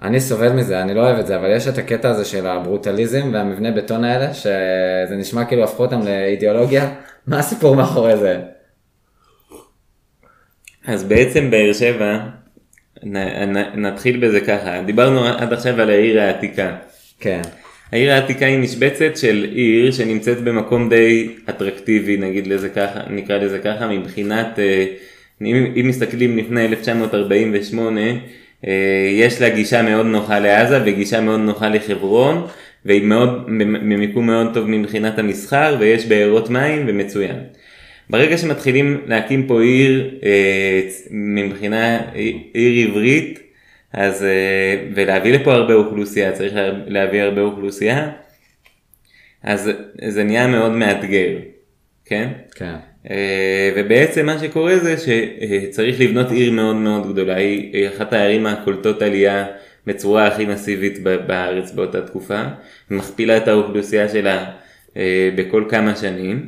[0.02, 3.30] אני סובל מזה, אני לא אוהב את זה, אבל יש את הקטע הזה של הברוטליזם
[3.32, 6.94] והמבנה בטון האלה, שזה נשמע כאילו הפכו אותם לאידיאולוגיה.
[7.26, 8.40] מה הסיפור מאחורי זה?
[10.86, 12.18] אז בעצם באר שבע,
[13.02, 13.56] נ, נ,
[13.86, 16.76] נתחיל בזה ככה, דיברנו עד עכשיו על העיר העתיקה.
[17.20, 17.40] כן,
[17.92, 23.58] העיר העתיקה היא משבצת של עיר שנמצאת במקום די אטרקטיבי, נגיד לזה ככה, נקרא לזה
[23.58, 24.86] ככה, מבחינת, אה,
[25.42, 28.16] אם, אם מסתכלים לפני 1948, אה,
[29.12, 32.46] יש לה גישה מאוד נוחה לעזה וגישה מאוד נוחה לחברון,
[32.84, 37.36] והיא מאוד, ממיקום מאוד טוב מבחינת המסחר, ויש בארות מים ומצוין.
[38.10, 41.98] ברגע שמתחילים להקים פה עיר אה, מבחינה
[42.52, 43.38] עיר עברית,
[43.92, 48.10] אז אה, ולהביא לפה הרבה אוכלוסייה, צריך לה- להביא הרבה אוכלוסייה,
[49.42, 49.70] אז
[50.08, 51.38] זה נהיה מאוד מאתגר,
[52.04, 52.28] כן?
[52.54, 52.76] כן, אה,
[53.76, 59.46] ובעצם מה שקורה זה שצריך לבנות עיר מאוד מאוד גדולה, היא אחת הערים הקולטות עלייה
[59.86, 62.42] בצורה הכי מסיבית בארץ באותה תקופה,
[62.90, 64.44] מכפילה את האוכלוסייה שלה
[64.96, 66.46] אה, בכל כמה שנים,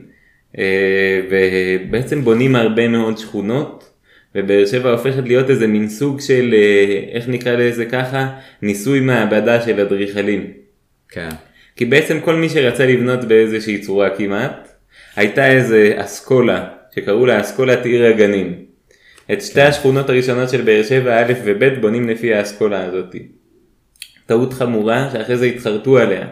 [0.58, 3.90] אה, ובעצם בונים הרבה מאוד שכונות,
[4.34, 8.28] ובאר שבע הופכת להיות איזה מין סוג של, אה, איך נקרא לזה ככה,
[8.62, 10.46] ניסוי מעבדה של אדריכלים.
[11.08, 11.28] כן,
[11.76, 14.67] כי בעצם כל מי שרצה לבנות באיזושהי צורה כמעט,
[15.18, 18.54] הייתה איזה אסכולה, שקראו לה אסכולת עיר הגנים.
[19.32, 23.16] את שתי השכונות הראשונות של באר שבע, א' וב', בונים לפי האסכולה הזאת.
[24.26, 26.26] טעות חמורה שאחרי זה התחרטו עליה.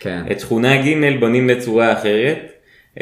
[0.00, 2.52] כן, את שכונה ג' בונים בצורה אחרת,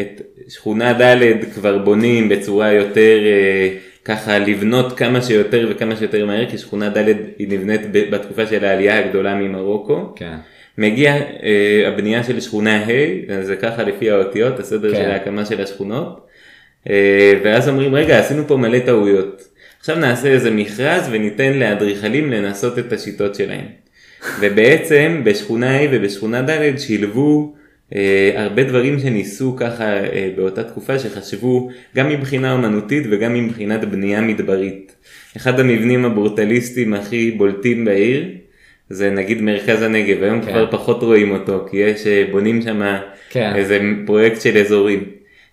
[0.00, 6.50] את שכונה ד' כבר בונים בצורה יותר אה, ככה לבנות כמה שיותר וכמה שיותר מהר,
[6.50, 7.08] כי שכונה ד'
[7.38, 10.12] היא נבנית בתקופה של העלייה הגדולה ממרוקו.
[10.16, 10.36] כן,
[10.78, 14.96] מגיע אה, הבנייה של שכונה ה', זה ככה לפי האותיות, הסדר כן.
[14.96, 16.26] של ההקמה של השכונות,
[16.90, 19.42] אה, ואז אומרים רגע עשינו פה מלא טעויות,
[19.80, 23.66] עכשיו נעשה איזה מכרז וניתן לאדריכלים לנסות את השיטות שלהם.
[24.40, 27.54] ובעצם בשכונה ה' ובשכונה ד' שילבו
[27.94, 34.20] אה, הרבה דברים שניסו ככה אה, באותה תקופה שחשבו גם מבחינה אומנותית וגם מבחינת בנייה
[34.20, 34.96] מדברית.
[35.36, 38.28] אחד המבנים הברוטליסטיים הכי בולטים בעיר
[38.90, 40.52] זה נגיד מרכז הנגב, היום כן.
[40.52, 42.82] כבר פחות רואים אותו כי יש, אה, בונים שם
[43.30, 43.52] כן.
[43.54, 45.04] איזה פרויקט של אזורים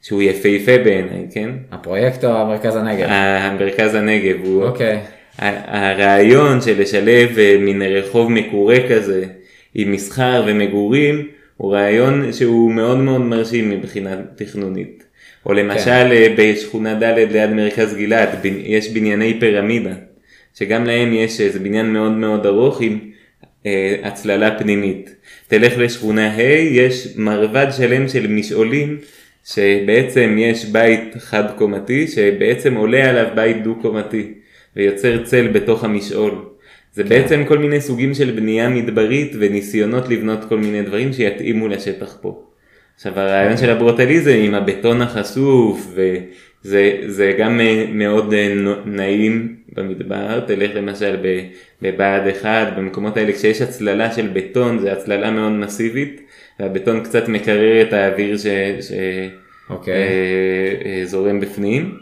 [0.01, 1.49] שהוא יפהפה בעיניי, כן?
[1.71, 3.07] הפרויקט או המרכז הנגב?
[3.09, 4.99] המרכז הנגב הוא אוקיי.
[5.39, 9.25] הרעיון של לשלב אה, מין רחוב מקורה כזה
[9.75, 15.03] עם מסחר ומגורים הוא רעיון שהוא מאוד מאוד מרשים מבחינה תכנונית.
[15.45, 19.93] או למשל אה, בשכונה ד' ליד מרכז גלעד יש בנייני פירמידה
[20.55, 22.99] שגם להם יש איזה בניין מאוד מאוד ארוך עם
[24.03, 25.15] הצללה פנימית.
[25.47, 28.97] תלך לשכונה ה' יש מרבד שלם של משעולים
[29.45, 34.33] שבעצם יש בית חד קומתי שבעצם עולה עליו בית דו קומתי
[34.75, 36.33] ויוצר צל בתוך המשעול.
[36.93, 42.17] זה בעצם כל מיני סוגים של בנייה מדברית וניסיונות לבנות כל מיני דברים שיתאימו לשטח
[42.21, 42.43] פה.
[42.95, 48.53] עכשיו הרעיון של הברוטליזם עם הבטון החשוף וזה זה גם אה, מאוד אה,
[48.85, 51.15] נעים במדבר, תלך למשל
[51.81, 56.21] בבה"ד 1, במקומות האלה כשיש הצללה של בטון זה הצללה מאוד מסיבית
[56.59, 58.47] והבטון קצת מקרר את האוויר ש...
[58.81, 58.91] ש...
[59.69, 59.93] אוקיי.
[59.93, 59.99] אה,
[60.85, 61.97] אה, זורם בפנים.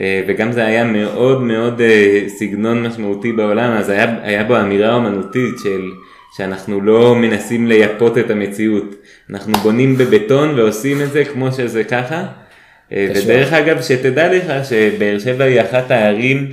[0.00, 1.80] אה, וגם זה היה מאוד מאוד
[2.26, 5.80] סגנון משמעותי בעולם, אז היה, היה בו אמירה אומנותית של
[6.36, 8.94] שאנחנו לא מנסים לייפות את המציאות,
[9.30, 12.26] אנחנו בונים בבטון ועושים את זה כמו שזה ככה.
[12.92, 16.52] ודרך אגב, שתדע לך שבאר שבע היא אחת הערים,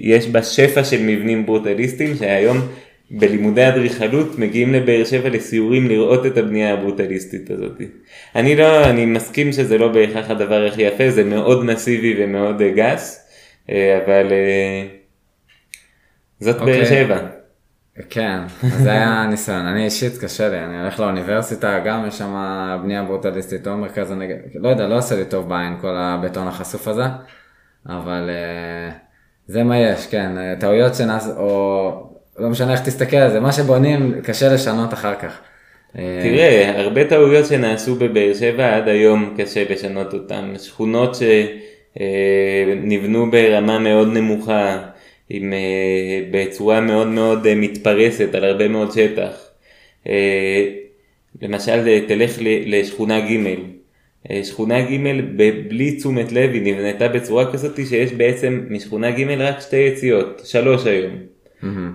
[0.00, 2.58] יש בה שפע של מבנים ברוטליסטיים, שהיום
[3.10, 7.82] בלימודי אדריכלות מגיעים לבאר שבע לסיורים לראות את הבנייה הברוטליסטית הזאת.
[8.36, 12.70] אני לא, אני מסכים שזה לא בהכרח הדבר הכי יפה, זה מאוד מסיבי ומאוד אה,
[12.70, 13.28] גס,
[13.70, 14.86] אה, אבל אה,
[16.40, 16.86] זאת באר אוקיי.
[16.86, 17.18] שבע.
[18.10, 18.38] כן,
[18.82, 19.66] זה היה ניסיון.
[19.66, 22.34] אני אישית קשה לי, אני הולך לאוניברסיטה, גם יש שם
[22.82, 26.88] בנייה ברוטליסטית או מרכז הנגב, לא יודע, לא עושה לי טוב בעין כל הבטון החשוף
[26.88, 27.04] הזה,
[27.86, 29.03] אבל אה,
[29.46, 31.90] זה מה יש, כן, אה, טעויות שנעש, או
[32.38, 35.40] לא משנה איך תסתכל על זה, מה שבונים קשה לשנות אחר כך.
[35.98, 40.54] אה, תראה, הרבה טעויות שנעשו בבאר שבע עד היום קשה לשנות אותן.
[40.58, 41.16] שכונות
[41.96, 44.78] שנבנו ברמה מאוד נמוכה,
[45.30, 45.58] עם, אה,
[46.30, 49.48] בצורה מאוד מאוד אה, מתפרסת על הרבה מאוד שטח.
[50.08, 50.64] אה,
[51.42, 53.54] למשל, אה, תלך לשכונה ג' אה,
[54.42, 54.96] שכונה ג'
[55.68, 60.86] בלי תשומת לב היא נבנתה בצורה כזאת שיש בעצם משכונה ג' רק שתי יציאות, שלוש
[60.86, 61.12] היום.
[61.62, 61.92] מהמם.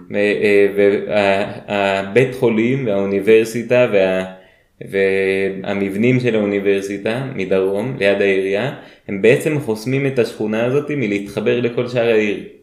[0.76, 4.26] והבית חולים והאוניברסיטה וה,
[4.82, 8.76] והמבנים של האוניברסיטה מדרום ליד העירייה
[9.08, 12.59] הם בעצם חוסמים את השכונה הזאת מלהתחבר לכל שאר העיר.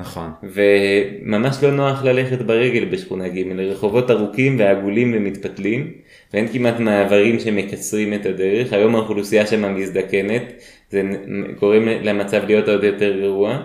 [0.00, 0.30] נכון.
[0.42, 5.90] וממש לא נוח ללכת ברגל בשכונה ג', רחובות ארוכים ועגולים ומתפתלים,
[6.34, 10.42] ואין כמעט מעברים שמקצרים את הדרך, היום האוכלוסייה שם מזדקנת,
[10.90, 11.02] זה
[11.60, 13.58] גורם למצב להיות עוד יותר גרוע.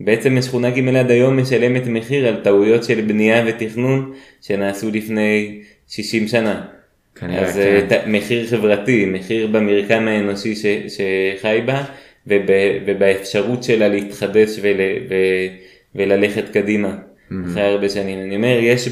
[0.00, 6.28] בעצם שכונה ג' עד היום משלמת מחיר על טעויות של בנייה ותכנון שנעשו לפני 60
[6.28, 6.62] שנה.
[7.20, 7.60] כנראה, אז כן.
[7.60, 11.84] אה, ת- מחיר חברתי, מחיר במרקם האנושי ש, שחי בה
[12.26, 12.40] וב,
[12.86, 14.76] ובאפשרות שלה להתחדש ול,
[15.08, 15.14] ו,
[15.96, 16.96] וללכת קדימה
[17.50, 18.18] אחרי הרבה שנים.
[18.18, 18.88] אני אומר, יש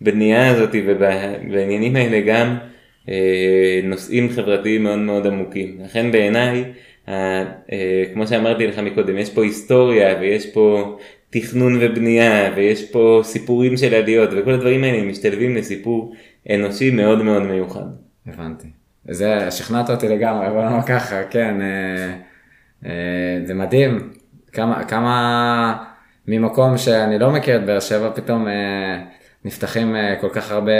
[0.00, 2.56] בבנייה הזאת ובעניינים האלה גם
[3.08, 5.78] אה, נושאים חברתיים מאוד מאוד עמוקים.
[5.84, 6.64] לכן בעיניי,
[7.08, 7.12] ה-
[7.72, 10.96] אה, כמו שאמרתי לך מקודם, יש פה היסטוריה ויש פה
[11.30, 16.14] תכנון ובנייה ויש פה סיפורים של עליות וכל הדברים האלה משתלבים לסיפור
[16.50, 17.84] אנושי מאוד מאוד מיוחד.
[18.26, 18.68] הבנתי.
[19.08, 22.14] זה, שכנעת אותי לגמרי, בוא נאמר ככה, כן, אה,
[22.86, 22.90] אה,
[23.44, 24.10] זה מדהים,
[24.52, 25.76] כמה, כמה
[26.28, 29.02] ממקום שאני לא מכיר את באר שבע, פתאום אה,
[29.44, 30.72] נפתחים אה, כל כך הרבה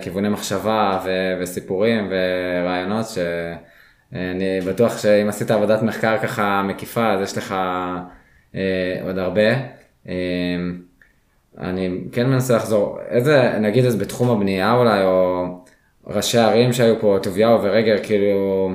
[0.00, 7.38] כיווני מחשבה ו, וסיפורים ורעיונות, שאני בטוח שאם עשית עבודת מחקר ככה מקיפה, אז יש
[7.38, 7.54] לך
[8.54, 9.50] אה, עוד הרבה.
[10.08, 10.14] אה,
[11.58, 15.44] אני כן מנסה לחזור, איזה, נגיד אז בתחום הבנייה אולי, או
[16.06, 18.70] ראשי ערים שהיו פה, טוביהו ורגר, כאילו,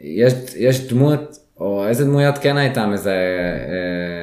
[0.00, 3.10] יש, יש דמות, או איזה דמויות כן הייתה מזה,
[3.68, 4.21] אה,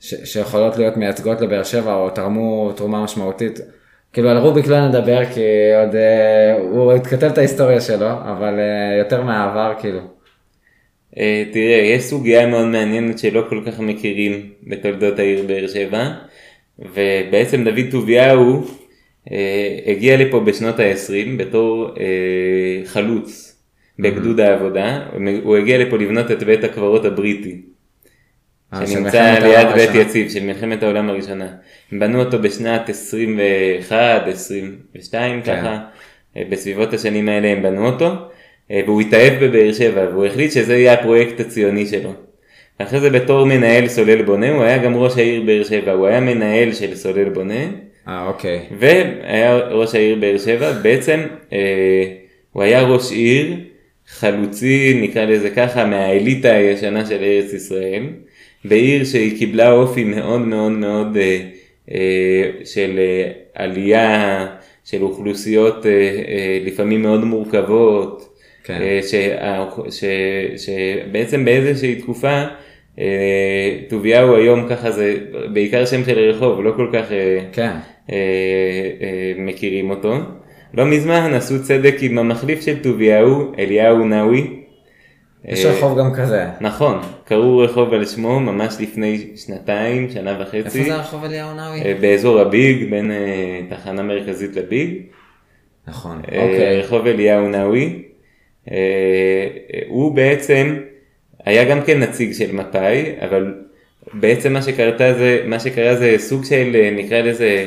[0.00, 3.60] ש, שיכולות להיות מייצגות לבאר שבע, או תרמו תרומה משמעותית.
[4.16, 5.40] כאילו על רוביק לא נדבר, כי
[5.80, 10.00] עוד, אה, הוא כותב את ההיסטוריה שלו, אבל אה, יותר מהעבר, כאילו.
[11.18, 16.12] אה, תראה, יש סוגיה מאוד מעניינת שלא כל כך מכירים בתולדות העיר באר שבע,
[16.78, 18.64] ובעצם דוד טוביהו
[19.86, 21.94] הגיע לפה בשנות ה-20 בתור
[22.84, 23.58] חלוץ
[23.98, 25.06] בגדוד העבודה,
[25.42, 27.62] הוא הגיע לפה לבנות את בית הקברות הבריטי.
[28.80, 29.90] אה, שנמצא ליד בית.
[29.94, 31.48] יציב של מלחמת העולם הראשונה.
[31.92, 35.56] הם בנו אותו בשנת 21, 22 כן.
[35.56, 35.78] ככה,
[36.36, 38.10] אה, בסביבות השנים האלה הם בנו אותו,
[38.70, 42.12] אה, והוא התאהב בבאר שבע, והוא החליט שזה יהיה הפרויקט הציוני שלו.
[42.80, 46.20] ואחרי זה בתור מנהל סולל בונה, הוא היה גם ראש העיר באר שבע, הוא היה
[46.20, 47.64] מנהל של סולל בונה,
[48.08, 48.60] אה, אוקיי.
[48.78, 51.20] והיה ראש העיר באר שבע, בעצם
[51.52, 52.04] אה,
[52.52, 53.56] הוא היה ראש עיר
[54.08, 58.02] חלוצי, נקרא לזה ככה, מהאליטה הישנה של ארץ ישראל,
[58.68, 61.38] בעיר שהיא קיבלה אופי מאוד מאוד מאוד אה,
[61.92, 64.46] אה, של אה, עלייה
[64.84, 65.90] של אוכלוסיות אה,
[66.28, 68.78] אה, לפעמים מאוד מורכבות, כן.
[68.80, 70.04] אה, שה- ש,
[70.56, 72.44] שבעצם באיזושהי תקופה,
[72.98, 75.16] אה, טוביהו היום ככה זה
[75.52, 77.70] בעיקר שם של רחוב, לא כל כך אה, כן.
[78.12, 78.16] אה,
[79.02, 80.14] אה, מכירים אותו.
[80.74, 84.46] לא מזמן עשו צדק עם המחליף של טוביהו, אליהו נאווי.
[85.46, 86.46] יש אה, רחוב גם כזה.
[86.60, 90.56] נכון, קראו רחוב על שמו ממש לפני שנתיים, שנה וחצי.
[90.56, 91.82] איפה זה הרחוב אליהו נאווי?
[91.82, 94.94] אה, באזור הביג, בין אה, תחנה מרכזית לביג.
[95.88, 96.80] נכון, אוקיי.
[96.80, 98.02] רחוב אליהו נאווי.
[99.86, 100.76] הוא בעצם
[101.44, 103.54] היה גם כן נציג של מפא"י, אבל
[104.12, 107.66] בעצם מה שקרתה זה, מה שקרה זה סוג של נקרא לזה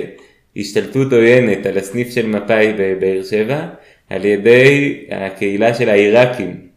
[0.58, 3.68] השתלטות עוינת על הסניף של מפא"י בבאר שבע,
[4.10, 6.69] על ידי הקהילה של העיראקים.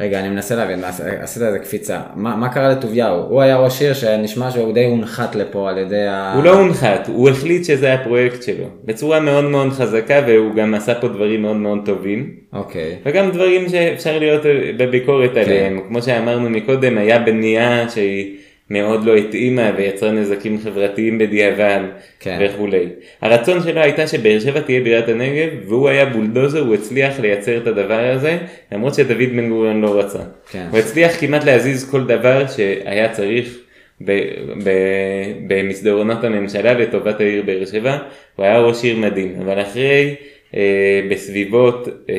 [0.00, 0.84] רגע, אני מנסה להבין,
[1.20, 2.00] עשית איזה קפיצה.
[2.14, 3.16] מה, מה קרה לטוביהו?
[3.28, 6.32] הוא היה ראש עיר שנשמע שהוא די הונחת לפה על ידי ה...
[6.34, 10.94] הוא לא הונחת, הוא החליט שזה הפרויקט שלו, בצורה מאוד מאוד חזקה והוא גם עשה
[10.94, 12.30] פה דברים מאוד מאוד טובים.
[12.52, 12.96] אוקיי.
[13.06, 18.36] וגם דברים שאפשר להיות אה, בביקורת עליהם, כמו שאמרנו מקודם, היה בנייה שהיא
[18.70, 21.80] מאוד לא התאימה ויצרה נזקים חברתיים בדיעבד
[22.20, 22.38] כן.
[22.42, 22.86] וכולי.
[23.20, 27.66] הרצון שלו הייתה שבאר שבע תהיה בירת הנגב והוא היה בולדוזר, הוא הצליח לייצר את
[27.66, 28.38] הדבר הזה,
[28.72, 30.18] למרות שדוד בן גוריון לא רצה.
[30.50, 30.66] כן.
[30.70, 33.58] הוא הצליח כמעט להזיז כל דבר שהיה צריך
[34.04, 34.20] ב-
[34.64, 37.98] ב- במסדרונות הממשלה לטובת העיר באר שבע,
[38.36, 40.14] הוא היה ראש עיר מדהים, אבל אחרי
[40.54, 42.14] אה, בסביבות אה,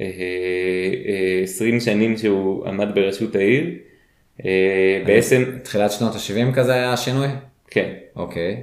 [0.00, 0.06] אה,
[1.08, 3.64] אה, 20 שנים שהוא עמד בראשות העיר,
[5.06, 7.26] בעצם, תחילת שנות ה-70 כזה היה השינוי?
[7.70, 8.56] כן, אוקיי.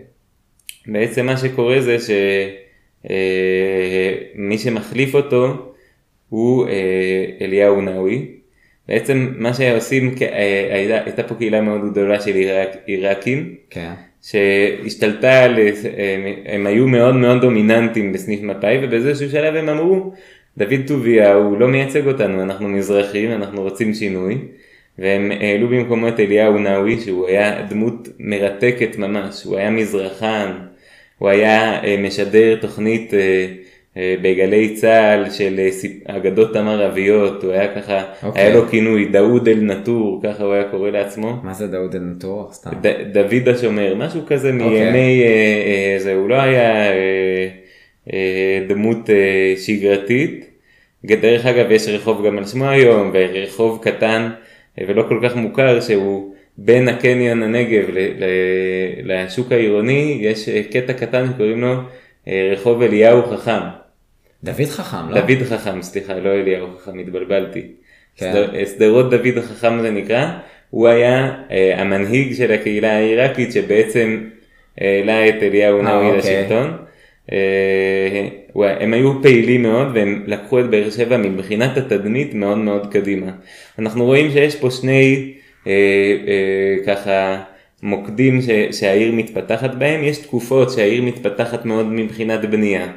[0.88, 1.98] בעצם מה שקורה זה
[4.36, 5.72] שמי שמחליף אותו
[6.30, 6.74] הוא אה,
[7.42, 8.28] אליהו נאווי.
[8.88, 10.68] בעצם מה שעושים, אה,
[11.06, 13.92] הייתה- פה קהילה מאוד גדולה של עיראק, עיראקים, כן.
[14.22, 15.72] שהשתלטה, על, אה,
[16.46, 20.14] הם היו מאוד מאוד דומיננטיים בסניף מפא"י ובאיזשהו שלב הם אמרו,
[20.58, 24.38] דוד טוביהו לא מייצג אותנו, אנחנו מזרחים, אנחנו רוצים שינוי.
[25.00, 30.52] והם העלו במקומו את אליהו נאווי שהוא היה דמות מרתקת ממש, הוא היה מזרחן,
[31.18, 33.48] הוא היה אה, משדר תוכנית אה,
[33.98, 35.60] אה, בגלי צה"ל של
[36.06, 38.42] אגדות המערביות, הוא היה ככה, אוקיי.
[38.42, 41.36] היה לו כינוי דאוד אל נטור, ככה הוא היה קורא לעצמו.
[41.44, 42.50] מה זה דאוד אלנטור?
[42.52, 42.70] סתם.
[42.82, 44.68] ד- דוד השומר, משהו כזה אוקיי.
[44.86, 47.48] מימי, אה, אה, זה, הוא לא היה אה,
[48.14, 50.46] אה, דמות אה, שגרתית.
[51.06, 54.30] דרך אגב, יש רחוב גם על שמו היום, ורחוב קטן
[54.78, 57.84] ולא כל כך מוכר, שהוא בין הקניון הנגב
[59.04, 61.74] לשוק העירוני, יש אה, קטע קטן שקוראים לו
[62.28, 63.60] אה, רחוב אליהו חכם.
[64.44, 65.22] דוד חכם, לא?
[65.22, 67.62] דוד חכם, סליחה, לא אליהו חכם, התבלבלתי.
[68.16, 68.32] כן.
[68.34, 70.26] סדר- שדרות דוד החכם זה נקרא,
[70.70, 74.24] הוא היה אה, המנהיג של הקהילה העיראקית שבעצם
[74.78, 76.18] העלה את אליהו אה, נאווי אוקיי.
[76.20, 76.78] לשלטון.
[77.32, 82.92] אה, הוא- הם היו פעילים מאוד והם לקחו את באר שבע מבחינת התדמית מאוד מאוד
[82.94, 83.32] קדימה.
[83.80, 85.34] אנחנו רואים שיש פה שני
[85.68, 85.72] אה,
[86.28, 87.42] אה, ככה
[87.84, 88.50] מוקדים ש,
[88.80, 92.88] שהעיר מתפתחת בהם, יש תקופות שהעיר מתפתחת מאוד מבחינת בנייה.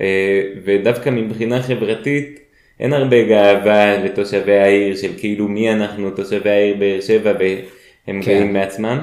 [0.00, 2.40] אה, ודווקא מבחינה חברתית
[2.80, 8.30] אין הרבה גאווה לתושבי העיר של כאילו מי אנחנו תושבי העיר באר שבע והם כן.
[8.30, 8.98] גאים בעצמם.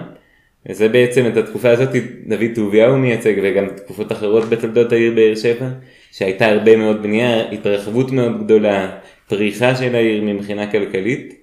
[0.70, 1.90] וזה בעצם את התקופה הזאת
[2.26, 5.68] דוד טוביהו מייצג וגם תקופות אחרות בתולדות העיר באר שבע
[6.12, 8.92] שהייתה הרבה מאוד בנייה, התרחבות מאוד גדולה,
[9.30, 11.34] פריחה של העיר מבחינה כלכלית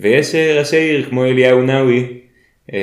[0.00, 2.06] ויש אה, ראשי עיר כמו אליהו נאווי
[2.72, 2.78] אה,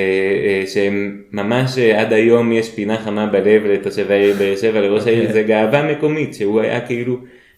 [0.46, 5.32] אה, שהם ממש עד היום יש פינה חמה בלב לתושבי העיר באר שבע, לראש העיר
[5.32, 7.16] זה גאווה מקומית, שהוא היה כאילו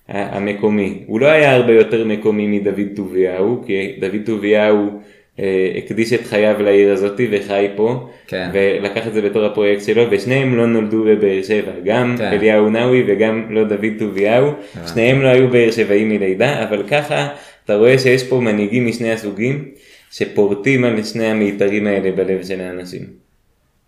[0.09, 1.03] המקומי.
[1.07, 5.01] הוא לא היה הרבה יותר מקומי מדוד טוביהו, כי דוד טוביהו
[5.79, 8.51] הקדיש את חייו לעיר הזאת וחי פה, כן.
[8.53, 12.25] ולקח את זה בתור הפרויקט שלו, ושניהם לא נולדו בבאר שבע, גם כן.
[12.25, 14.53] אליהו נאווי וגם לא דוד טוביהו,
[14.87, 17.29] שניהם לא היו באר שבעים מלידה, אבל ככה
[17.65, 19.65] אתה רואה שיש פה מנהיגים משני הסוגים,
[20.11, 23.03] שפורטים על שני המיתרים האלה בלב של האנשים.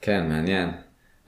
[0.00, 0.68] כן, מעניין.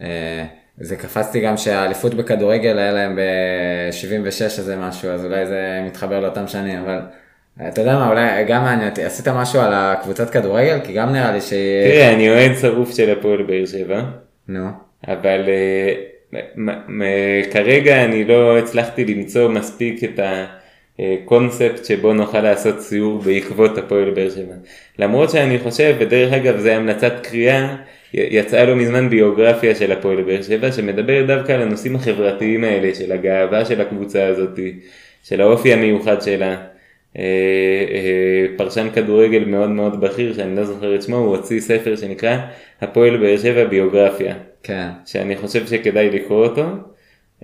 [0.02, 0.44] אה,
[0.78, 6.46] זה קפצתי גם שהאליפות בכדורגל היה להם ב-76 איזה משהו, אז אולי זה מתחבר לאותם
[6.46, 6.98] שנים, אבל
[7.68, 10.78] אתה יודע מה, אולי גם מעניין אותי, עשית משהו על הקבוצת כדורגל?
[10.84, 11.50] כי גם נראה לי ש...
[11.84, 14.02] תראה, אני אוהד שרוף של הפועל באר שבע,
[14.48, 14.68] נו,
[15.08, 15.40] אבל
[17.02, 20.20] אה, כרגע אני לא הצלחתי למצוא מספיק את
[20.98, 24.54] הקונספט שבו נוכל לעשות סיור בעקבות הפועל באר שבע.
[24.98, 27.76] למרות שאני חושב, ודרך אגב זה המלצת קריאה,
[28.14, 33.12] יצאה לא מזמן ביוגרפיה של הפועל באר שבע, שמדברת דווקא על הנושאים החברתיים האלה, של
[33.12, 34.58] הגאווה של הקבוצה הזאת,
[35.22, 36.56] של האופי המיוחד שלה.
[37.18, 37.22] אה,
[37.90, 42.36] אה, פרשן כדורגל מאוד מאוד בכיר, שאני לא זוכר את שמו, הוא הוציא ספר שנקרא
[42.80, 44.34] הפועל באר שבע ביוגרפיה.
[44.62, 44.88] כן.
[45.06, 46.66] שאני חושב שכדאי לקרוא אותו,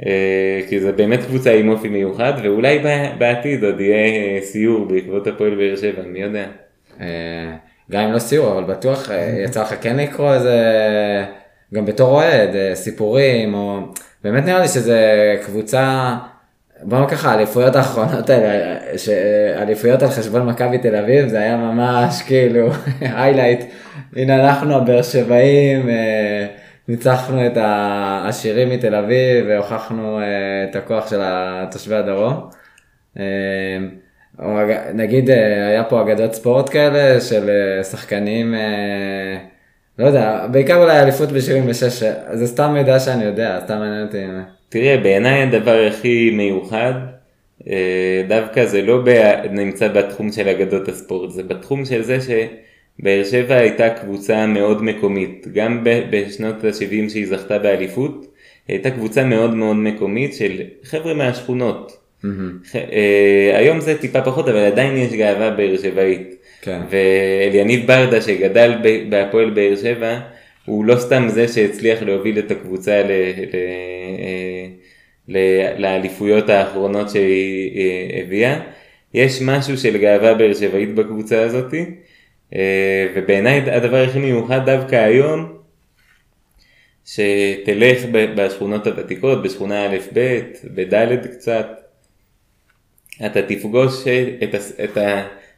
[0.06, 2.78] אה, כי זה באמת קבוצה עם אופי מיוחד, ואולי
[3.18, 6.46] בעתיד עוד יהיה סיור בעקבות הפועל באר שבע, מי יודע.
[7.90, 9.10] גם אם לא סיור, אבל בטוח
[9.44, 10.56] יצא לך כן לקרוא איזה,
[11.74, 13.80] גם בתור אוהד, סיפורים, או
[14.24, 16.14] באמת נראה לי שזה קבוצה,
[16.82, 18.76] בוא נאמר ככה, האליפויות האחרונות האלה,
[19.62, 22.70] אליפויות על חשבון מכבי תל אביב, זה היה ממש כאילו
[23.00, 23.64] היילייט,
[24.16, 26.46] הנה אנחנו הבאר שבעים, אה,
[26.88, 30.24] ניצחנו את העשירים מתל אביב והוכחנו אה,
[30.70, 31.20] את הכוח של
[31.70, 32.48] תושבי הדרום.
[33.18, 33.24] אה,
[34.94, 37.50] נגיד היה פה אגדות ספורט כאלה של
[37.82, 38.54] שחקנים,
[39.98, 44.26] לא יודע, בעיקר אולי אליפות ב-76, זה סתם מידע שאני יודע, סתם מעניין אותי.
[44.70, 46.92] תראה, בעיניי הדבר הכי מיוחד,
[47.70, 53.24] אה, דווקא זה לא ב- נמצא בתחום של אגדות הספורט, זה בתחום של זה שבאר
[53.24, 58.26] שבע הייתה קבוצה מאוד מקומית, גם בשנות ה-70 שהיא זכתה באליפות,
[58.68, 60.52] הייתה קבוצה מאוד מאוד מקומית של
[60.82, 61.96] חבר'ה מהשכונות.
[62.72, 66.34] ח- אה, היום זה טיפה פחות, אבל עדיין יש גאווה באר שבעית.
[66.62, 66.80] כן.
[66.90, 68.72] ואליניב ברדה שגדל
[69.08, 70.18] בהפועל באר שבע,
[70.70, 73.12] הוא לא סתם זה שהצליח להוביל את הקבוצה ל-
[73.56, 78.60] ל- ל- לאליפויות האחרונות שהיא אה, הביאה.
[79.14, 81.74] יש משהו של גאווה באר שבעית בקבוצה הזאת,
[82.54, 85.58] אה, ובעיניי הדבר הכי מיוחד דווקא היום,
[87.04, 88.04] שתלך
[88.36, 90.40] בשכונות הוותיקות, בשכונה א' ב',
[90.74, 91.66] בד' קצת,
[93.26, 94.04] אתה תפגוש
[94.42, 94.98] את, הס- את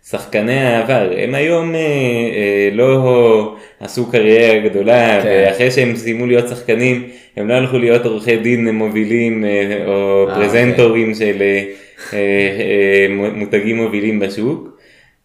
[0.07, 5.29] השחקני העבר, הם היום אה, אה, לא עשו קריירה גדולה, כן.
[5.29, 10.35] ואחרי שהם סיימו להיות שחקנים, הם לא הלכו להיות עורכי דין מובילים אה, או אה,
[10.35, 11.65] פרזנטורים של אה,
[12.13, 14.69] אה, אה, מותגים מובילים בשוק.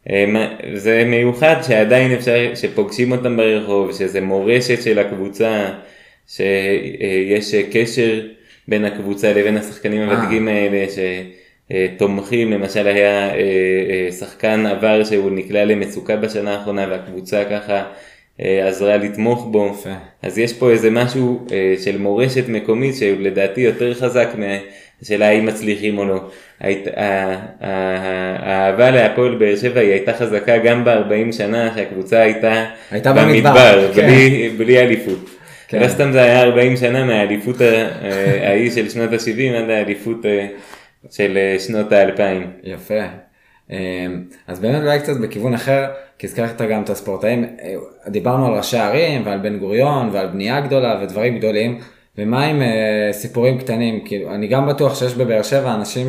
[0.09, 5.65] אה, זה מיוחד שעדיין אפשר, שפוגשים אותם ברחוב, שזה מורשת של הקבוצה,
[6.27, 8.21] שיש קשר
[8.67, 10.01] בין הקבוצה לבין השחקנים.
[10.01, 10.85] הוותיקים האלה,
[11.71, 13.35] שתומכים, למשל היה אה,
[13.89, 17.83] אה, שחקן עבר שהוא נקלע למצוקה בשנה האחרונה והקבוצה ככה
[18.41, 19.75] אה, עזרה לתמוך בו.
[19.79, 19.89] יפה.
[20.23, 25.97] אז יש פה איזה משהו אה, של מורשת מקומית שלדעתי יותר חזק מהשאלה האם מצליחים
[25.97, 26.19] או לא.
[27.61, 34.07] האהבה להפועל באר שבע היא הייתה חזקה גם ב-40 שנה שהקבוצה הייתה, הייתה במדבר, כן.
[34.07, 35.29] בלי, בלי אליפות.
[35.67, 35.79] כן.
[35.79, 40.47] לא סתם זה היה 40 שנה מהאליפות אה, ההיא של שנות ה-70 עד האליפות אה,
[41.11, 42.21] של אה, שנות ה-2000.
[42.63, 43.01] יפה.
[43.69, 43.75] אמ,
[44.47, 45.85] אז באמת אולי קצת בכיוון אחר,
[46.17, 47.75] כי הזכרת גם את הספורטאים, אה,
[48.07, 51.79] דיברנו על ראשי ערים ועל בן גוריון ועל בנייה גדולה ודברים גדולים,
[52.17, 54.05] ומה עם אה, סיפורים קטנים?
[54.05, 56.07] כאילו, אני גם בטוח שיש בבאר שבע אנשים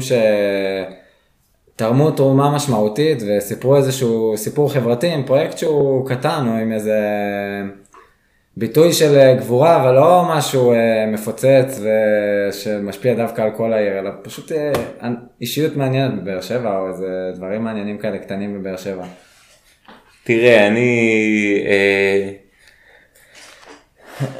[1.75, 6.99] שתרמו תרומה משמעותית וסיפרו איזשהו סיפור חברתי עם פרויקט שהוא קטן או עם איזה
[8.59, 14.11] ביטוי של אה, גבורה, אבל לא משהו אה, מפוצץ ושמשפיע דווקא על כל העיר, אלא
[14.23, 14.73] פשוט אה,
[15.41, 19.05] אישיות מעניינת בבאר שבע, או איזה דברים מעניינים כאלה קטנים בבאר שבע.
[20.25, 22.31] תראה, אני אה,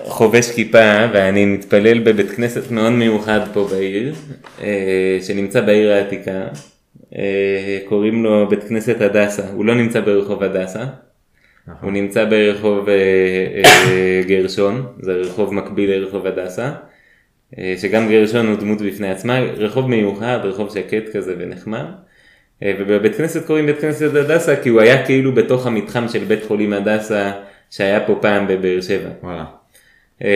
[0.05, 4.15] חובש כיפה ואני מתפלל בבית כנסת מאוד מיוחד פה בעיר,
[4.63, 6.49] אה, שנמצא בעיר העתיקה.
[7.17, 10.85] אה, קוראים לו בית כנסת הדסה, הוא לא נמצא ברחוב הדסה,
[11.81, 12.95] הוא נמצא ברחוב אה,
[13.65, 16.73] אה, גרשון, זה רחוב מקביל לרחוב הדסה,
[17.59, 21.85] אה, שגם גרשון הוא דמות בפני עצמה, רחוב מיוחד, רחוב שקט כזה ונחמד.
[22.65, 26.73] ובבית כנסת קוראים בית כנסת הדסה כי הוא היה כאילו בתוך המתחם של בית חולים
[26.73, 27.33] הדסה
[27.71, 29.09] שהיה פה פעם בבאר שבע.
[29.23, 29.45] וואלה.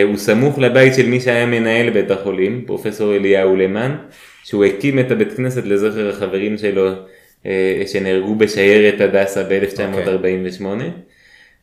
[0.03, 3.95] הוא סמוך לבית של מי שהיה מנהל בית החולים, פרופסור אליהו למן,
[4.43, 6.91] שהוא הקים את הבית כנסת לזכר החברים שלו
[7.85, 10.65] שנהרגו בשיירת הדסה ב-1948.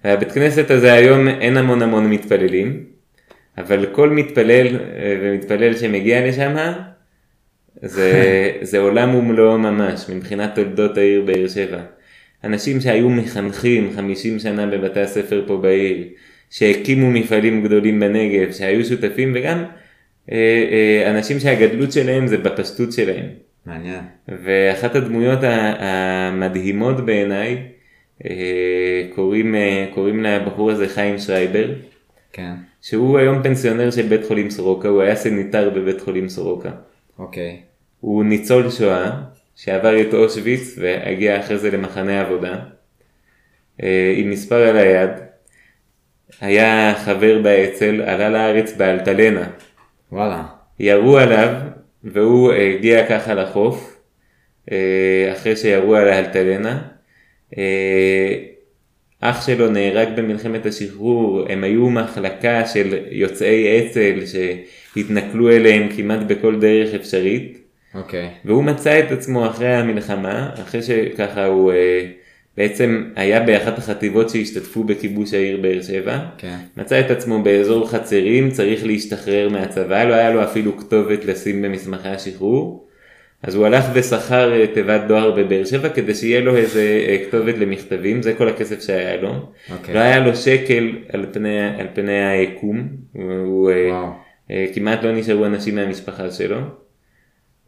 [0.05, 2.85] והבית כנסת הזה היום אין המון המון מתפללים,
[3.59, 6.57] אבל כל מתפלל אה, ומתפלל שמגיע לשם,
[7.83, 8.13] זה,
[8.63, 11.81] זה עולם ומלואו ממש, מבחינת תולדות העיר באר שבע.
[12.45, 16.05] אנשים שהיו מחנכים 50 שנה בבתי הספר פה בעיר,
[16.51, 19.65] שהקימו מפעלים גדולים בנגב, שהיו שותפים וגם
[20.33, 20.37] אה,
[20.73, 23.27] אה, אנשים שהגדלות שלהם זה בפשטות שלהם.
[23.67, 24.01] מעניין.
[24.29, 27.63] ואחת הדמויות המדהימות בעיניי,
[29.15, 31.71] קוראים, אה, קוראים לבחור הזה חיים שרייבר,
[32.33, 32.53] כן,
[32.83, 36.71] שהוא היום פנסיונר של בית חולים סורוקה, הוא היה סניטר בבית חולים סורוקה.
[37.19, 37.61] אוקיי.
[38.01, 39.11] הוא ניצול שואה
[39.57, 42.59] שעבר את אושוויץ והגיע אחרי זה למחנה עבודה
[43.83, 45.11] אה, עם מספר על היד.
[46.41, 49.49] היה חבר באצ"ל, עלה לארץ באלטלנה.
[50.13, 50.45] וואלה.
[50.81, 51.49] ירו עליו
[52.05, 54.01] והוא הגיע ככה לחוף
[54.73, 56.83] אה, אחרי שירו על האלטלנה.
[57.59, 58.35] אה,
[59.21, 66.61] אח שלו נהרג במלחמת השחרור, הם היו מחלקה של יוצאי אצ"ל שהתנכלו אליהם כמעט בכל
[66.61, 67.59] דרך אפשרית.
[67.95, 68.29] אוקיי.
[68.45, 72.07] והוא מצא את עצמו אחרי המלחמה, אחרי שככה הוא אה,
[72.57, 76.57] בעצם היה באחת החטיבות שהשתתפו בכיבוש העיר באר שבע, כן.
[76.77, 82.09] מצא את עצמו באזור חצרים, צריך להשתחרר מהצבא, לא היה לו אפילו כתובת לשים במסמכי
[82.09, 82.87] השחרור,
[83.43, 87.59] אז הוא הלך ושכר אה, תיבת דואר בבאר שבע כדי שיהיה לו איזה אה, כתובת
[87.59, 89.33] למכתבים, זה כל הכסף שהיה לו.
[89.73, 89.95] אוקיי.
[89.95, 94.07] לא היה לו שקל על פני, על פני היקום, הוא, אה, וואו.
[94.51, 96.57] אה, כמעט לא נשארו אנשים מהמשפחה שלו.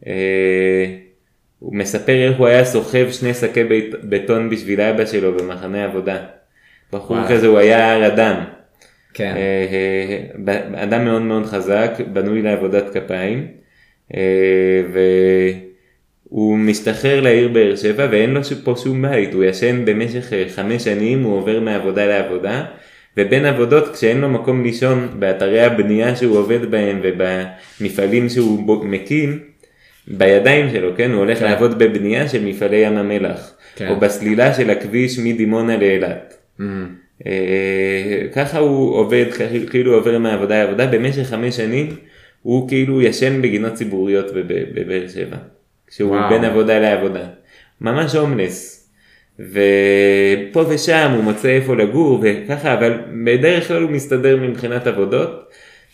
[0.07, 0.85] אה,
[1.59, 6.17] הוא מספר איך הוא היה סוחב שני שקי בית- בטון בשביל אבא שלו במחנה עבודה.
[6.93, 7.29] בחור וואי.
[7.29, 8.43] כזה הוא היה הר אדם.
[9.13, 9.35] כן.
[10.45, 13.47] ב- אדם מאוד מאוד חזק, בנוי לעבודת כפיים.
[14.15, 14.81] אה,
[16.29, 20.83] והוא משתחרר לעיר באר שבע ואין לו פה שום בית, הוא ישן במשך אה, חמש
[20.83, 22.65] שנים, הוא עובר מעבודה לעבודה.
[23.17, 29.39] ובין עבודות כשאין לו מקום לישון באתרי הבנייה שהוא עובד בהם ובמפעלים שהוא מקים,
[30.07, 31.11] בידיים שלו, כן?
[31.11, 31.45] הוא הולך כן.
[31.45, 33.87] לעבוד בבנייה של מפעלי ים המלח, כן.
[33.87, 36.33] או בסלילה של הכביש מדימונה לאילת.
[36.59, 36.85] אמ,
[37.25, 39.25] אה, ככה הוא עובד,
[39.69, 41.87] כאילו עובר מעבודה לעבודה, במשך חמש שנים
[42.43, 45.37] הוא כאילו ישן בגינות ציבוריות בב- בבאר שבע,
[45.87, 46.15] כשהוא.
[46.29, 47.25] בין עבודה לעבודה,
[47.81, 48.89] ממש הומלס.
[49.39, 52.93] ופה ושם הוא מוצא איפה לגור וככה, אבל
[53.25, 55.49] בדרך כלל הוא מסתדר מבחינת עבודות.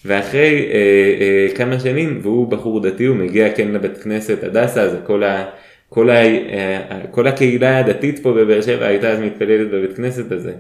[0.06, 0.78] ואחרי אה,
[1.22, 5.45] אה, כמה שנים, והוא בחור דתי, הוא מגיע כן לבית כנסת הדסה, זה כל, ה,
[5.89, 10.54] כל, ה, אה, כל הקהילה הדתית פה בבאר שבע הייתה אז מתפללת בבית כנסת הזה.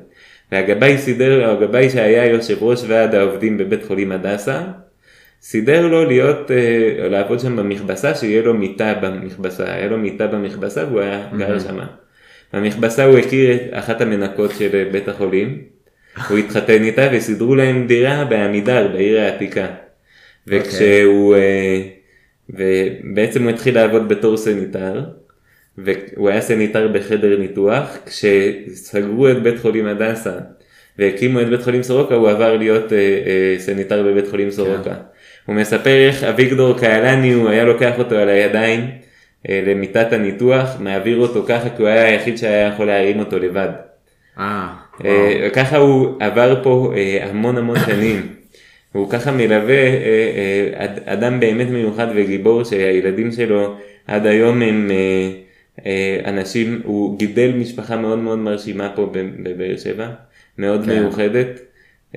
[0.51, 4.61] והגבאי סידר, הגבאי שהיה יושב ראש ועד העובדים בבית חולים הדסה,
[5.41, 10.85] סידר לו להיות, אה, לעבוד שם במכבסה, שיהיה לו מיטה במכבסה, היה לו מיטה במכבסה
[10.85, 11.87] והוא היה גר שמה.
[12.53, 15.61] במכבסה הוא הכיר את אחת המנקות של אה, בית החולים,
[16.29, 19.67] הוא התחתן איתה וסידרו להם דירה בעמידר בעיר העתיקה.
[20.47, 21.81] וכשהוא, אה,
[22.49, 25.03] ובעצם הוא התחיל לעבוד בתור סניטר,
[25.77, 30.33] והוא היה סניטר בחדר ניתוח, כשסגרו את בית חולים הדסה
[30.99, 34.93] והקימו את בית חולים סורוקה, הוא עבר להיות אה, אה, סניטר בבית חולים סורוקה.
[35.49, 38.89] הוא מספר איך אביגדור קהלני, הוא היה לוקח אותו על הידיים
[39.49, 43.69] אה, למיטת הניתוח, מעביר אותו ככה, כי הוא היה היחיד שהיה יכול להרים אותו לבד.
[44.39, 44.67] אה,
[45.01, 45.11] וואו.
[45.11, 48.27] אה, ככה הוא עבר פה אה, המון המון שנים.
[48.93, 49.75] הוא ככה מלווה
[50.75, 53.75] אד- אדם באמת מיוחד וגיבור שהילדים שלו
[54.07, 54.91] עד היום הם
[56.25, 59.09] אנשים, הוא גידל משפחה מאוד מאוד מרשימה פה
[59.43, 60.07] בבאר שבע,
[60.57, 60.99] מאוד כן.
[60.99, 61.59] מיוחדת.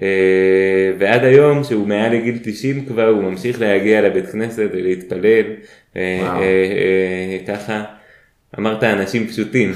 [0.02, 5.44] אה, ועד היום שהוא מעל לגיל 90 כבר הוא ממשיך להגיע לבית כנסת ולהתפלל.
[5.96, 6.38] אה.
[6.40, 7.82] אה, ככה
[8.58, 9.72] אמרת אנשים פשוטים.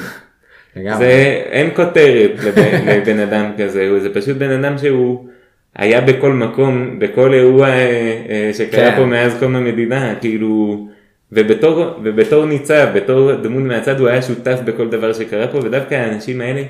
[0.75, 5.27] זה אין כותרת לבן, לבן אדם כזה, זה פשוט בן אדם שהוא
[5.77, 7.69] היה בכל מקום, בכל אירוע
[8.53, 8.97] שקרה כן.
[8.97, 10.87] פה מאז קום המדינה, כאילו,
[11.33, 16.41] ובתור, ובתור ניצב, בתור דמות מהצד הוא היה שותף בכל דבר שקרה פה, ודווקא האנשים
[16.41, 16.63] האלה,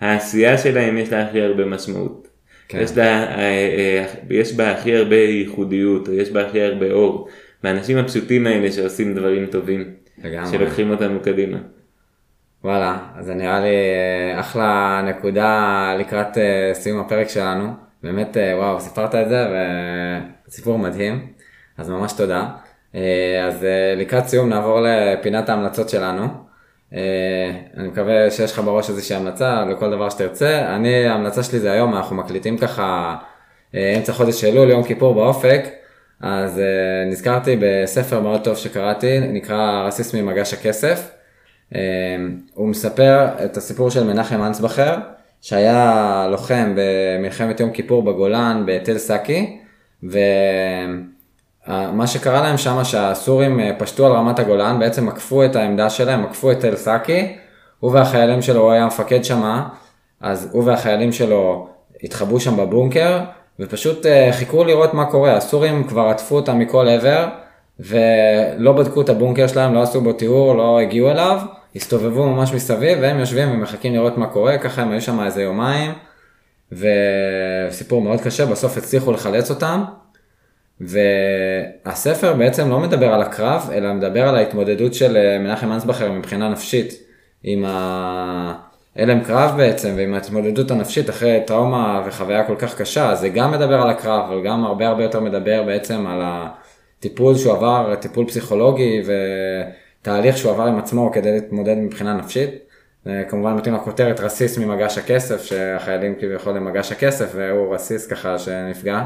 [0.00, 2.35] העשייה שלהם יש לה הכי הרבה משמעות.
[2.68, 2.80] כן.
[2.80, 7.28] יש, לה, אה, אה, יש בה הכי הרבה ייחודיות, יש בה הכי הרבה אור.
[7.64, 9.94] והאנשים הפשוטים האלה שעושים דברים טובים,
[10.24, 10.50] לגמרי.
[10.50, 11.58] שלוקחים אותנו קדימה.
[12.64, 16.38] וואלה, אז זה נראה לי אה, אחלה נקודה לקראת
[16.72, 17.72] סיום הפרק שלנו.
[18.02, 19.46] באמת, וואו, סיפרת את זה
[20.48, 21.26] וסיפור מדהים,
[21.78, 22.48] אז ממש תודה.
[23.44, 26.45] אז לקראת סיום נעבור לפינת ההמלצות שלנו.
[26.94, 27.00] אה,
[27.76, 30.76] אני מקווה שיש לך בראש איזושהי המלצה לכל דבר שתרצה.
[30.76, 33.16] אני, ההמלצה שלי זה היום, אנחנו מקליטים ככה
[33.74, 35.64] אה, אמצע חודש אלול, יום כיפור באופק.
[36.20, 41.10] אז uh, נזכרתי בספר מאוד טוב שקראתי, נקרא רסיס ממגש הכסף.
[42.54, 44.96] הוא מספר את הסיפור של מנחם אנסבכר,
[45.40, 49.58] שהיה לוחם במלחמת יום כיפור בגולן בתל סאקי,
[51.68, 56.24] ומה שקרה להם שם שהסורים אה, פשטו על רמת הגולן, בעצם עקפו את העמדה שלהם,
[56.24, 57.36] עקפו את תל סאקי,
[57.80, 59.68] הוא והחיילים שלו, הוא היה מפקד שמה,
[60.20, 61.68] אז הוא והחיילים שלו
[62.02, 63.20] התחבאו שם בבונקר,
[63.60, 67.28] ופשוט אה, חיכו לראות מה קורה, הסורים כבר עטפו אותם מכל עבר,
[67.80, 71.40] ולא בדקו את הבונקר שלהם, לא עשו בו תיאור, לא הגיעו אליו,
[71.76, 75.92] הסתובבו ממש מסביב, והם יושבים ומחכים לראות מה קורה, ככה הם היו שם איזה יומיים,
[76.72, 79.84] וסיפור מאוד קשה, בסוף הצליחו לחלץ אותם,
[80.80, 86.48] והספר בעצם לא מדבר על הקרב, אלא מדבר על ההתמודדות של אה, מנחם אנסבכר מבחינה
[86.48, 86.94] נפשית,
[87.42, 93.52] עם ההלם קרב בעצם, ועם ההתמודדות הנפשית אחרי טראומה וחוויה כל כך קשה, זה גם
[93.52, 98.26] מדבר על הקרב, אבל גם הרבה הרבה יותר מדבר בעצם על הטיפול שהוא עבר, טיפול
[98.26, 102.50] פסיכולוגי ותהליך שהוא עבר עם עצמו כדי להתמודד מבחינה נפשית.
[103.28, 109.02] כמובן מתאים לכותרת רסיס ממגש הכסף, שהחיילים כביכול הם מגש הכסף, והוא רסיס ככה שנפגע.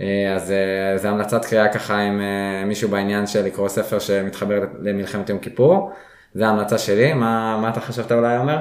[0.00, 4.60] אה, אז אה, זה המלצת קריאה ככה עם אה, מישהו בעניין של לקרוא ספר שמתחבר
[4.82, 5.90] למלחמת יום כיפור.
[6.34, 8.58] זה ההמלצה שלי, מה, מה אתה חשבת אולי אומר?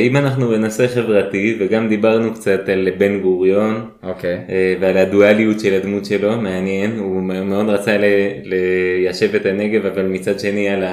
[0.00, 4.06] אם אנחנו בנושא חברתי וגם דיברנו קצת על בן גוריון okay.
[4.06, 4.38] אוקיי.
[4.80, 7.96] ועל הדואליות של הדמות שלו מעניין הוא מאוד רצה
[8.44, 10.84] ליישב את הנגב אבל מצד שני על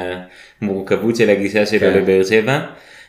[0.62, 1.94] המורכבות של הגישה שלו okay.
[1.94, 2.00] כן.
[2.00, 2.60] לבאר שבע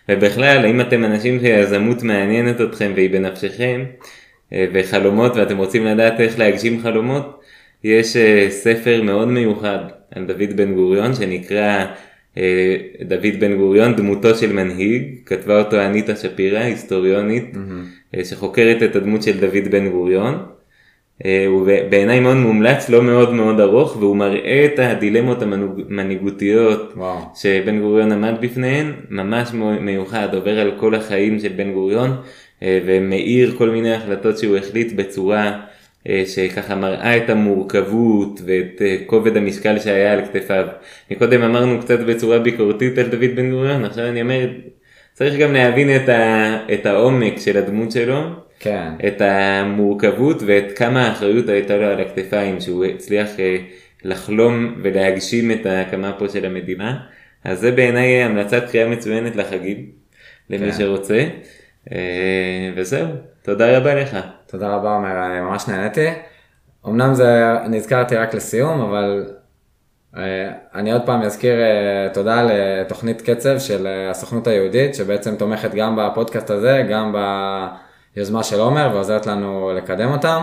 [0.08, 3.84] ובכלל אם אתם אנשים שיזמות מעניינת אתכם והיא בנפשכם
[4.72, 7.40] וחלומות ואתם רוצים לדעת איך להגשים חלומות,
[7.84, 9.78] יש אה, ספר מאוד מיוחד
[10.14, 11.84] על דוד בן גוריון שנקרא
[12.38, 18.24] אה, דוד בן גוריון דמותו של מנהיג, כתבה אותו אניטה שפירא, היסטוריונית, mm-hmm.
[18.24, 20.34] שחוקרת את הדמות של דוד בן גוריון.
[21.46, 27.18] הוא בעיניי מאוד מומלץ, לא מאוד מאוד ארוך, והוא מראה את הדילמות המנהיגותיות וואו.
[27.34, 32.16] שבן גוריון עמד בפניהן, ממש מיוחד, עובר על כל החיים של בן גוריון, אה,
[32.62, 35.60] ומאיר כל מיני החלטות שהוא החליט בצורה
[36.08, 40.66] אה, שככה מראה את המורכבות ואת אה, כובד המשקל שהיה על כתפיו.
[41.10, 44.48] מקודם אמרנו קצת בצורה ביקורתית על דוד בן גוריון, עכשיו אני אומר,
[45.12, 48.20] צריך גם להבין את, ה, את העומק של הדמות שלו,
[48.60, 48.88] כן.
[49.06, 53.28] את המורכבות ואת כמה האחריות הייתה לו על הכתפיים, שהוא הצליח
[54.04, 56.98] לחלום ולהגשים את ההקמה פה של המדינה.
[57.44, 59.86] אז זה בעיניי המלצת קריאה מצוינת לחגים,
[60.50, 60.78] למי כן.
[60.78, 61.24] שרוצה.
[61.92, 63.06] אה, וזהו,
[63.42, 64.16] תודה רבה לך.
[64.46, 66.08] תודה רבה עומר, אני ממש נהניתי.
[66.86, 69.26] אמנם זה, נזכרתי רק לסיום, אבל
[70.16, 75.96] אה, אני עוד פעם אזכיר אה, תודה לתוכנית קצב של הסוכנות היהודית, שבעצם תומכת גם
[75.96, 77.14] בפודקאסט הזה, גם
[78.14, 80.42] ביוזמה של עומר ועוזרת לנו לקדם אותם.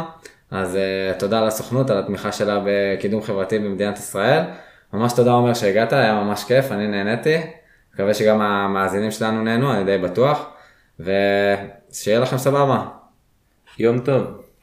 [0.51, 0.77] אז
[1.19, 4.41] תודה לסוכנות על התמיכה שלה בקידום חברתי במדינת ישראל.
[4.93, 7.37] ממש תודה עומר שהגעת, היה ממש כיף, אני נהניתי.
[7.93, 10.49] מקווה שגם המאזינים שלנו נהנו, אני די בטוח.
[10.99, 12.87] ושיהיה לכם סבבה.
[13.79, 14.48] יום טוב.